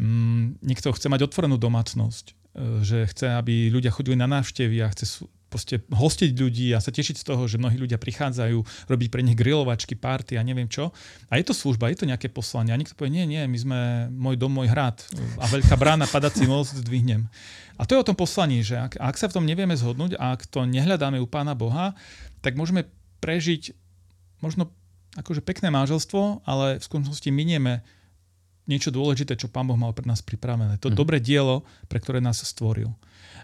Mm, 0.00 0.56
niekto 0.64 0.88
chce 0.96 1.12
mať 1.12 1.28
otvorenú 1.28 1.60
domácnosť, 1.60 2.32
e, 2.32 2.32
že 2.80 3.04
chce, 3.12 3.36
aby 3.36 3.68
ľudia 3.68 3.92
chodili 3.92 4.16
na 4.16 4.24
návštevy 4.24 4.80
a 4.80 4.88
chce 4.88 5.28
proste 5.50 5.82
hostiť 5.90 6.30
ľudí 6.38 6.70
a 6.72 6.78
sa 6.78 6.94
tešiť 6.94 7.20
z 7.20 7.26
toho, 7.26 7.42
že 7.50 7.58
mnohí 7.58 7.74
ľudia 7.74 7.98
prichádzajú, 7.98 8.86
robiť 8.86 9.08
pre 9.10 9.20
nich 9.26 9.34
grilovačky, 9.34 9.98
párty 9.98 10.38
a 10.38 10.46
neviem 10.46 10.70
čo. 10.70 10.94
A 11.26 11.42
je 11.42 11.44
to 11.44 11.52
služba, 11.52 11.90
je 11.90 11.98
to 12.00 12.08
nejaké 12.08 12.30
poslanie. 12.30 12.70
A 12.70 12.78
niekto 12.78 12.94
povie, 12.94 13.18
nie, 13.18 13.26
nie, 13.26 13.42
my 13.50 13.58
sme 13.58 13.78
môj 14.14 14.38
dom, 14.38 14.54
môj 14.54 14.70
hrad 14.70 15.02
a 15.42 15.44
veľká 15.50 15.74
brána, 15.74 16.06
padací 16.06 16.46
most 16.46 16.78
zdvihnem. 16.78 17.26
A 17.76 17.82
to 17.82 17.98
je 17.98 18.00
o 18.00 18.06
tom 18.06 18.14
poslaní, 18.14 18.62
že 18.62 18.78
ak, 18.78 18.94
ak 18.94 19.18
sa 19.18 19.26
v 19.26 19.42
tom 19.42 19.44
nevieme 19.44 19.74
zhodnúť 19.74 20.14
a 20.22 20.38
ak 20.38 20.46
to 20.46 20.62
nehľadáme 20.62 21.18
u 21.18 21.26
Pána 21.26 21.58
Boha, 21.58 21.98
tak 22.46 22.54
môžeme 22.54 22.86
prežiť 23.18 23.74
možno 24.38 24.70
akože 25.18 25.42
pekné 25.42 25.74
manželstvo, 25.74 26.46
ale 26.46 26.78
v 26.78 26.86
skutočnosti 26.86 27.26
minieme 27.34 27.82
niečo 28.70 28.94
dôležité, 28.94 29.34
čo 29.34 29.50
Pán 29.50 29.66
Boh 29.66 29.74
mal 29.74 29.90
pre 29.90 30.06
nás 30.06 30.22
pripravené. 30.22 30.78
To 30.78 30.88
mm. 30.88 30.94
dobré 30.94 31.18
dielo, 31.18 31.66
pre 31.90 31.98
ktoré 31.98 32.22
nás 32.22 32.38
stvoril. 32.38 32.94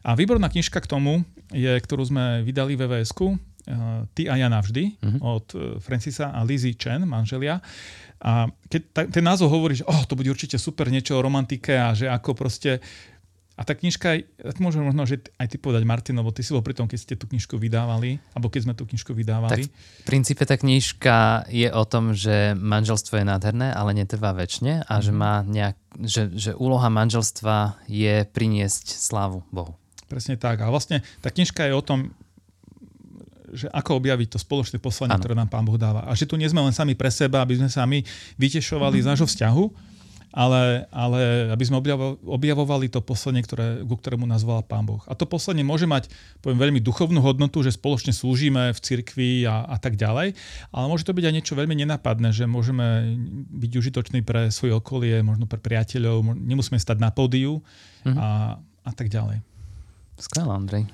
A 0.07 0.15
výborná 0.15 0.47
knižka 0.47 0.79
k 0.79 0.87
tomu, 0.87 1.27
je, 1.51 1.75
ktorú 1.83 2.07
sme 2.07 2.47
vydali 2.47 2.79
v 2.79 2.87
VVS-ku, 2.87 3.35
uh, 3.35 4.07
Ty 4.15 4.23
a 4.31 4.35
ja 4.39 4.47
navždy, 4.47 5.03
mm-hmm. 5.03 5.21
od 5.21 5.47
uh, 5.59 5.61
Francisa 5.83 6.31
a 6.31 6.47
Lizzie 6.47 6.79
Chen, 6.79 7.03
manželia. 7.03 7.59
A 8.23 8.47
keď 8.71 8.83
ta, 8.95 9.03
ten 9.11 9.25
názov 9.27 9.51
hovorí, 9.51 9.83
že 9.83 9.85
oh, 9.85 10.07
to 10.07 10.15
bude 10.15 10.31
určite 10.31 10.57
super 10.57 10.89
niečo 10.89 11.19
o 11.19 11.25
romantike 11.27 11.75
a 11.75 11.91
že 11.93 12.07
ako 12.07 12.39
proste 12.39 12.79
a 13.57 13.65
tá 13.65 13.73
knižka, 13.73 14.21
môžem 14.61 14.85
možno, 14.85 15.09
že 15.09 15.33
aj 15.41 15.49
ty 15.49 15.57
povedať, 15.57 15.89
Martin, 15.89 16.21
lebo 16.21 16.29
ty 16.29 16.45
si 16.45 16.53
bol 16.53 16.61
pri 16.61 16.77
tom, 16.77 16.85
keď 16.85 16.99
ste 17.01 17.15
tú 17.17 17.25
knižku 17.25 17.57
vydávali, 17.57 18.21
alebo 18.37 18.53
keď 18.53 18.61
sme 18.69 18.75
tú 18.77 18.85
knižku 18.85 19.17
vydávali. 19.17 19.65
Tak 19.65 19.73
v 19.73 20.05
princípe 20.05 20.45
tá 20.45 20.61
knižka 20.61 21.49
je 21.49 21.73
o 21.73 21.85
tom, 21.89 22.13
že 22.13 22.53
manželstvo 22.53 23.17
je 23.17 23.25
nádherné, 23.25 23.73
ale 23.73 23.97
netrvá 23.97 24.37
väčšine 24.37 24.85
a 24.85 24.95
mm. 25.01 25.01
že, 25.01 25.13
mhm. 25.13 25.17
má 25.17 25.35
nejak, 25.49 25.77
že, 26.05 26.23
že 26.37 26.51
úloha 26.53 26.93
manželstva 26.93 27.81
je 27.89 28.29
priniesť 28.29 28.93
slávu 28.93 29.41
Bohu. 29.49 29.73
Presne 30.05 30.37
tak. 30.37 30.61
A 30.61 30.69
vlastne 30.69 31.01
tá 31.25 31.33
knižka 31.33 31.65
je 31.65 31.73
o 31.73 31.81
tom, 31.81 32.13
že 33.57 33.73
ako 33.73 34.05
objaviť 34.05 34.37
to 34.37 34.39
spoločné 34.39 34.77
poslanie, 34.85 35.17
ano. 35.17 35.23
ktoré 35.25 35.33
nám 35.33 35.49
Pán 35.49 35.65
Boh 35.65 35.81
dáva. 35.81 36.05
A 36.05 36.13
že 36.13 36.29
tu 36.29 36.37
nie 36.37 36.47
sme 36.47 36.61
len 36.61 36.77
sami 36.77 36.93
pre 36.93 37.09
seba, 37.09 37.41
aby 37.41 37.57
sme 37.57 37.73
sa 37.73 37.89
my 37.89 38.05
vytešovali 38.37 39.01
mm. 39.01 39.03
z 39.03 39.09
nášho 39.09 39.27
vzťahu, 39.33 39.65
ale, 40.37 40.85
ale 40.93 41.49
aby 41.49 41.65
sme 41.65 41.81
objavovali 42.29 42.93
to 42.93 43.01
poslanie, 43.01 43.41
ktoré, 43.41 43.81
ku 43.89 43.97
ktorému 43.97 44.29
nás 44.29 44.45
volá 44.45 44.61
Pán 44.61 44.85
Boh. 44.85 45.01
A 45.09 45.17
to 45.17 45.25
poslanie 45.25 45.65
môže 45.65 45.89
mať, 45.89 46.13
poviem, 46.45 46.61
veľmi 46.61 46.81
duchovnú 46.85 47.25
hodnotu, 47.25 47.65
že 47.65 47.73
spoločne 47.73 48.13
slúžime 48.13 48.69
v 48.77 48.79
cirkvi 48.85 49.49
a, 49.49 49.65
a 49.65 49.81
tak 49.81 49.97
ďalej, 49.97 50.37
ale 50.77 50.85
môže 50.93 51.09
to 51.09 51.17
byť 51.17 51.25
aj 51.25 51.35
niečo 51.41 51.57
veľmi 51.57 51.73
nenápadné, 51.73 52.37
že 52.37 52.45
môžeme 52.45 53.17
byť 53.49 53.73
užitoční 53.81 54.21
pre 54.21 54.53
svoje 54.53 54.77
okolie, 54.77 55.25
možno 55.25 55.49
pre 55.49 55.57
priateľov, 55.57 56.37
nemusíme 56.37 56.77
stať 56.77 57.01
na 57.01 57.09
pódiu 57.09 57.65
mm-hmm. 58.05 58.21
a, 58.21 58.61
a 58.61 58.91
tak 58.93 59.09
ďalej. 59.09 59.41
Skvelé, 60.21 60.53
Andrej. 60.53 60.85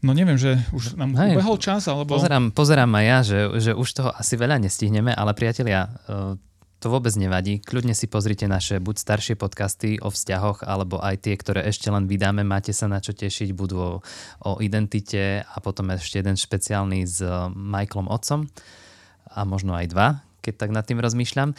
No 0.00 0.16
neviem, 0.16 0.36
že 0.36 0.60
už 0.72 0.96
nám 0.96 1.12
Hej, 1.16 1.40
ubehol 1.40 1.56
čas, 1.60 1.84
alebo... 1.88 2.16
Pozerám, 2.16 2.52
pozerám 2.52 2.88
aj 3.00 3.04
ja, 3.04 3.18
že, 3.20 3.38
že 3.60 3.72
už 3.76 3.88
toho 3.92 4.10
asi 4.12 4.36
veľa 4.36 4.56
nestihneme, 4.60 5.12
ale 5.12 5.36
priatelia, 5.36 5.92
e, 6.08 6.40
to 6.80 6.88
vôbec 6.88 7.12
nevadí. 7.12 7.60
Kľudne 7.60 7.92
si 7.92 8.08
pozrite 8.08 8.48
naše 8.48 8.80
buď 8.80 8.96
staršie 8.96 9.34
podcasty 9.36 10.00
o 10.00 10.08
vzťahoch, 10.08 10.64
alebo 10.64 10.96
aj 10.96 11.28
tie, 11.28 11.36
ktoré 11.36 11.68
ešte 11.68 11.92
len 11.92 12.08
vydáme. 12.08 12.40
Máte 12.40 12.72
sa 12.72 12.88
na 12.88 13.04
čo 13.04 13.12
tešiť. 13.12 13.52
Budú 13.52 13.76
o, 13.76 13.92
o 14.40 14.50
identite 14.64 15.44
a 15.44 15.56
potom 15.60 15.92
ešte 15.92 16.24
jeden 16.24 16.40
špeciálny 16.40 17.04
s 17.04 17.20
Michaelom 17.52 18.08
Otcom 18.08 18.48
a 19.28 19.44
možno 19.44 19.76
aj 19.76 19.86
dva, 19.92 20.08
keď 20.40 20.54
tak 20.56 20.70
nad 20.72 20.88
tým 20.88 21.04
rozmýšľam. 21.04 21.52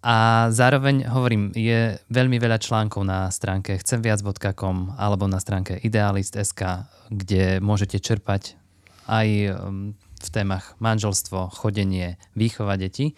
A 0.00 0.48
zároveň 0.48 1.06
hovorím, 1.12 1.52
je 1.52 2.00
veľmi 2.08 2.40
veľa 2.40 2.56
článkov 2.56 3.04
na 3.04 3.28
stránke 3.28 3.76
chcemviac.com 3.76 4.96
alebo 4.96 5.28
na 5.28 5.36
stránke 5.38 5.76
idealist.sk, 5.76 6.88
kde 7.12 7.60
môžete 7.60 8.00
čerpať 8.00 8.56
aj 9.04 9.28
um, 9.52 9.92
v 10.20 10.28
témach 10.32 10.72
manželstvo, 10.80 11.52
chodenie, 11.52 12.16
výchova 12.32 12.80
detí. 12.80 13.12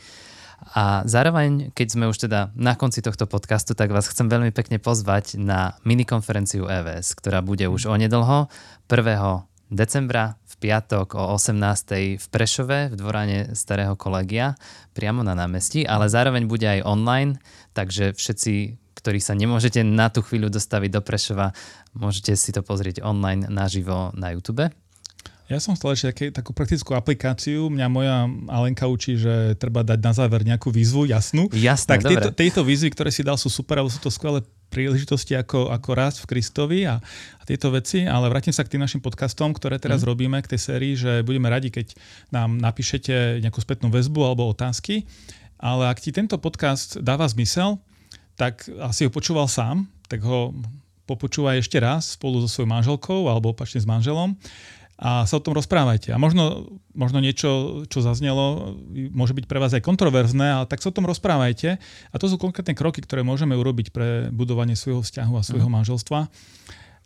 A 0.62 1.03
zároveň, 1.11 1.75
keď 1.75 1.88
sme 1.98 2.07
už 2.07 2.31
teda 2.31 2.55
na 2.55 2.79
konci 2.79 3.03
tohto 3.03 3.27
podcastu, 3.27 3.75
tak 3.75 3.90
vás 3.90 4.07
chcem 4.07 4.31
veľmi 4.31 4.55
pekne 4.55 4.79
pozvať 4.79 5.35
na 5.35 5.75
minikonferenciu 5.83 6.70
EVS, 6.70 7.18
ktorá 7.18 7.42
bude 7.42 7.66
už 7.66 7.90
onedlho 7.90 8.46
1 8.87 9.53
decembra 9.72 10.37
v 10.44 10.55
piatok 10.68 11.16
o 11.16 11.35
18. 11.35 12.20
v 12.20 12.27
Prešove 12.29 12.92
v 12.92 12.94
dvorane 12.94 13.57
Starého 13.57 13.96
kolegia 13.96 14.55
priamo 14.92 15.25
na 15.25 15.33
námestí, 15.33 15.88
ale 15.88 16.12
zároveň 16.12 16.44
bude 16.44 16.68
aj 16.68 16.85
online, 16.85 17.40
takže 17.72 18.12
všetci, 18.12 18.77
ktorí 19.01 19.18
sa 19.18 19.33
nemôžete 19.33 19.81
na 19.81 20.12
tú 20.12 20.20
chvíľu 20.20 20.53
dostaviť 20.53 20.90
do 20.92 21.01
Prešova, 21.01 21.57
môžete 21.96 22.37
si 22.37 22.53
to 22.53 22.61
pozrieť 22.61 23.01
online 23.01 23.48
naživo 23.48 24.12
na 24.12 24.37
YouTube. 24.37 24.68
Ja 25.52 25.60
som 25.60 25.76
chcel 25.76 25.92
ešte 25.92 26.32
takú 26.32 26.56
praktickú 26.56 26.96
aplikáciu. 26.96 27.68
Mňa 27.68 27.86
moja 27.92 28.24
Alenka 28.48 28.88
učí, 28.88 29.20
že 29.20 29.52
treba 29.60 29.84
dať 29.84 30.00
na 30.00 30.12
záver 30.16 30.48
nejakú 30.48 30.72
výzvu 30.72 31.04
jasnú. 31.04 31.52
Jasné, 31.52 32.00
tak 32.00 32.08
tieto, 32.08 32.28
tieto 32.32 32.60
výzvy, 32.64 32.88
ktoré 32.88 33.12
si 33.12 33.20
dal, 33.20 33.36
sú 33.36 33.52
super, 33.52 33.76
alebo 33.76 33.92
sú 33.92 34.00
to 34.00 34.08
skvelé 34.08 34.40
príležitosti 34.72 35.36
ako, 35.36 35.68
ako 35.68 35.90
rast 35.92 36.24
v 36.24 36.32
Kristovi 36.32 36.88
a, 36.88 36.96
a 37.36 37.42
tieto 37.44 37.68
veci, 37.68 38.08
ale 38.08 38.32
vrátim 38.32 38.56
sa 38.56 38.64
k 38.64 38.72
tým 38.72 38.80
našim 38.80 39.04
podcastom, 39.04 39.52
ktoré 39.52 39.76
teraz 39.76 40.00
mm. 40.00 40.08
robíme, 40.08 40.40
k 40.40 40.56
tej 40.56 40.60
sérii, 40.72 40.96
že 40.96 41.20
budeme 41.20 41.52
radi, 41.52 41.68
keď 41.68 41.92
nám 42.32 42.56
napíšete 42.56 43.44
nejakú 43.44 43.60
spätnú 43.60 43.92
väzbu 43.92 44.24
alebo 44.24 44.48
otázky, 44.48 45.04
ale 45.60 45.92
ak 45.92 46.00
ti 46.00 46.16
tento 46.16 46.40
podcast 46.40 46.96
dáva 47.04 47.28
zmysel, 47.28 47.76
tak 48.40 48.64
asi 48.80 49.04
ho 49.04 49.12
počúval 49.12 49.52
sám, 49.52 49.84
tak 50.08 50.24
ho 50.24 50.56
popočúvaj 51.04 51.60
ešte 51.60 51.76
raz 51.76 52.16
spolu 52.16 52.40
so 52.40 52.48
svojou 52.48 52.72
manželkou 52.72 53.28
alebo 53.28 53.52
opačne 53.52 53.76
s 53.76 53.84
manželom 53.84 54.32
a 55.02 55.26
sa 55.26 55.34
o 55.34 55.42
tom 55.42 55.58
rozprávajte. 55.58 56.14
A 56.14 56.18
možno, 56.22 56.78
možno 56.94 57.18
niečo, 57.18 57.82
čo 57.90 58.06
zaznelo, 58.06 58.78
môže 59.10 59.34
byť 59.34 59.50
pre 59.50 59.58
vás 59.58 59.74
aj 59.74 59.82
kontroverzné, 59.82 60.62
ale 60.62 60.70
tak 60.70 60.78
sa 60.78 60.94
o 60.94 60.96
tom 60.96 61.10
rozprávajte. 61.10 61.82
A 61.82 62.16
to 62.22 62.30
sú 62.30 62.38
konkrétne 62.38 62.78
kroky, 62.78 63.02
ktoré 63.02 63.26
môžeme 63.26 63.58
urobiť 63.58 63.90
pre 63.90 64.30
budovanie 64.30 64.78
svojho 64.78 65.02
vzťahu 65.02 65.34
a 65.34 65.42
svojho 65.42 65.66
mm. 65.66 65.74
manželstva. 65.74 66.18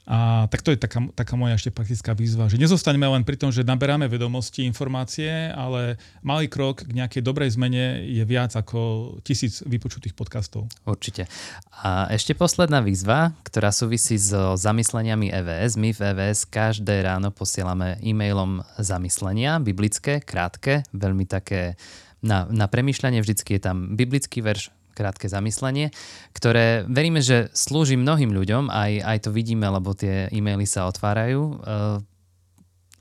A 0.07 0.47
tak 0.47 0.63
to 0.63 0.71
je 0.71 0.79
taká, 0.79 1.03
taká 1.19 1.35
moja 1.35 1.59
ešte 1.59 1.75
praktická 1.75 2.15
výzva, 2.15 2.47
že 2.47 2.63
nezostaneme 2.63 3.11
len 3.11 3.27
pri 3.27 3.35
tom, 3.35 3.51
že 3.51 3.67
naberáme 3.67 4.07
vedomosti, 4.07 4.63
informácie, 4.63 5.51
ale 5.51 5.99
malý 6.23 6.47
krok 6.47 6.87
k 6.87 6.95
nejakej 6.95 7.27
dobrej 7.27 7.59
zmene 7.59 8.07
je 8.07 8.23
viac 8.23 8.55
ako 8.55 9.19
tisíc 9.27 9.67
vypočutých 9.67 10.15
podcastov. 10.15 10.71
Určite. 10.87 11.27
A 11.83 12.07
ešte 12.15 12.39
posledná 12.39 12.79
výzva, 12.87 13.35
ktorá 13.43 13.75
súvisí 13.75 14.15
so 14.15 14.55
zamysleniami 14.55 15.35
EVS. 15.35 15.75
My 15.75 15.91
v 15.91 16.15
EVS 16.15 16.47
každé 16.55 17.03
ráno 17.03 17.35
posielame 17.35 17.99
e-mailom 17.99 18.63
zamyslenia, 18.79 19.59
biblické, 19.59 20.23
krátke, 20.23 20.87
veľmi 20.95 21.27
také 21.27 21.75
na, 22.23 22.47
na 22.47 22.71
premýšľanie. 22.71 23.19
Vždycky 23.23 23.59
je 23.59 23.63
tam 23.63 23.99
biblický 23.99 24.39
verš, 24.39 24.71
krátke 24.97 25.29
zamyslenie, 25.29 25.93
ktoré 26.33 26.89
veríme, 26.89 27.21
že 27.21 27.53
slúži 27.53 28.01
mnohým 28.01 28.33
ľuďom, 28.33 28.73
aj, 28.73 28.93
aj 29.05 29.19
to 29.29 29.31
vidíme, 29.31 29.69
lebo 29.69 29.93
tie 29.93 30.33
e-maily 30.33 30.65
sa 30.65 30.89
otvárajú, 30.89 31.41
e, 31.45 31.55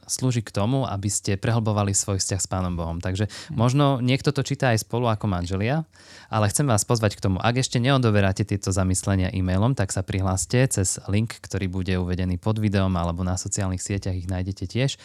slúži 0.06 0.46
k 0.46 0.54
tomu, 0.54 0.86
aby 0.86 1.10
ste 1.10 1.38
prehlbovali 1.38 1.92
svoj 1.92 2.22
vzťah 2.22 2.42
s 2.42 2.48
Pánom 2.50 2.78
Bohom. 2.78 3.02
Takže 3.02 3.30
možno 3.54 4.00
niekto 4.00 4.30
to 4.30 4.46
číta 4.46 4.72
aj 4.72 4.86
spolu 4.86 5.10
ako 5.10 5.26
manželia, 5.26 5.84
ale 6.30 6.50
chcem 6.50 6.70
vás 6.70 6.86
pozvať 6.86 7.18
k 7.18 7.24
tomu, 7.26 7.38
ak 7.42 7.58
ešte 7.62 7.82
neodoberáte 7.82 8.46
tieto 8.46 8.70
zamyslenia 8.70 9.34
e-mailom, 9.34 9.74
tak 9.74 9.90
sa 9.90 10.06
prihláste 10.06 10.62
cez 10.70 11.02
link, 11.10 11.38
ktorý 11.42 11.66
bude 11.70 11.94
uvedený 11.98 12.38
pod 12.38 12.62
videom 12.62 12.94
alebo 12.96 13.26
na 13.26 13.36
sociálnych 13.36 13.82
sieťach 13.82 14.16
ich 14.16 14.30
nájdete 14.30 14.66
tiež 14.70 14.98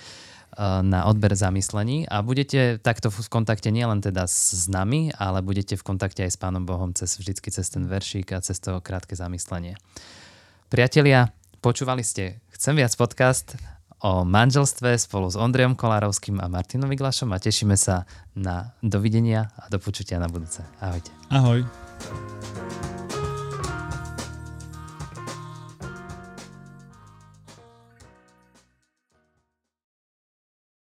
na 0.58 1.06
odber 1.06 1.32
zamyslení 1.38 2.10
a 2.10 2.20
budete 2.26 2.82
takto 2.82 3.08
v 3.08 3.28
kontakte 3.30 3.70
nielen 3.70 4.02
teda 4.02 4.26
s 4.26 4.66
nami, 4.66 5.14
ale 5.14 5.40
budete 5.40 5.78
v 5.78 5.82
kontakte 5.86 6.26
aj 6.26 6.34
s 6.34 6.38
Pánom 6.38 6.66
Bohom 6.66 6.90
cez, 6.92 7.16
vždycky 7.16 7.54
cez 7.54 7.70
ten 7.70 7.86
veršík 7.86 8.34
a 8.34 8.42
cez 8.42 8.58
to 8.58 8.82
krátke 8.82 9.14
zamyslenie. 9.14 9.78
Priatelia, 10.70 11.30
počúvali 11.62 12.02
ste 12.02 12.42
Chcem 12.60 12.76
viac 12.76 12.92
podcast 12.92 13.56
o 14.04 14.20
manželstve 14.20 15.00
spolu 15.00 15.32
s 15.32 15.36
Ondrejom 15.40 15.72
Kolárovským 15.80 16.36
a 16.44 16.48
Martinom 16.52 16.92
Vyglašom 16.92 17.32
a 17.32 17.40
tešíme 17.40 17.72
sa 17.72 18.04
na 18.36 18.76
dovidenia 18.84 19.48
a 19.56 19.72
do 19.72 19.80
počutia 19.80 20.20
na 20.20 20.28
budúce. 20.28 20.60
Ahojte. 20.76 21.08
Ahoj. 21.32 21.64